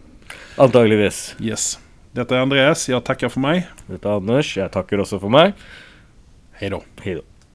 [0.60, 1.30] Antageligvis.
[1.40, 1.74] Yes.
[2.14, 2.86] Dette er Andreas.
[2.86, 3.64] Jeg takker for meg.
[3.88, 4.52] Dette er Anders.
[4.54, 5.56] Jeg takker også for meg.
[6.60, 6.78] Hei da.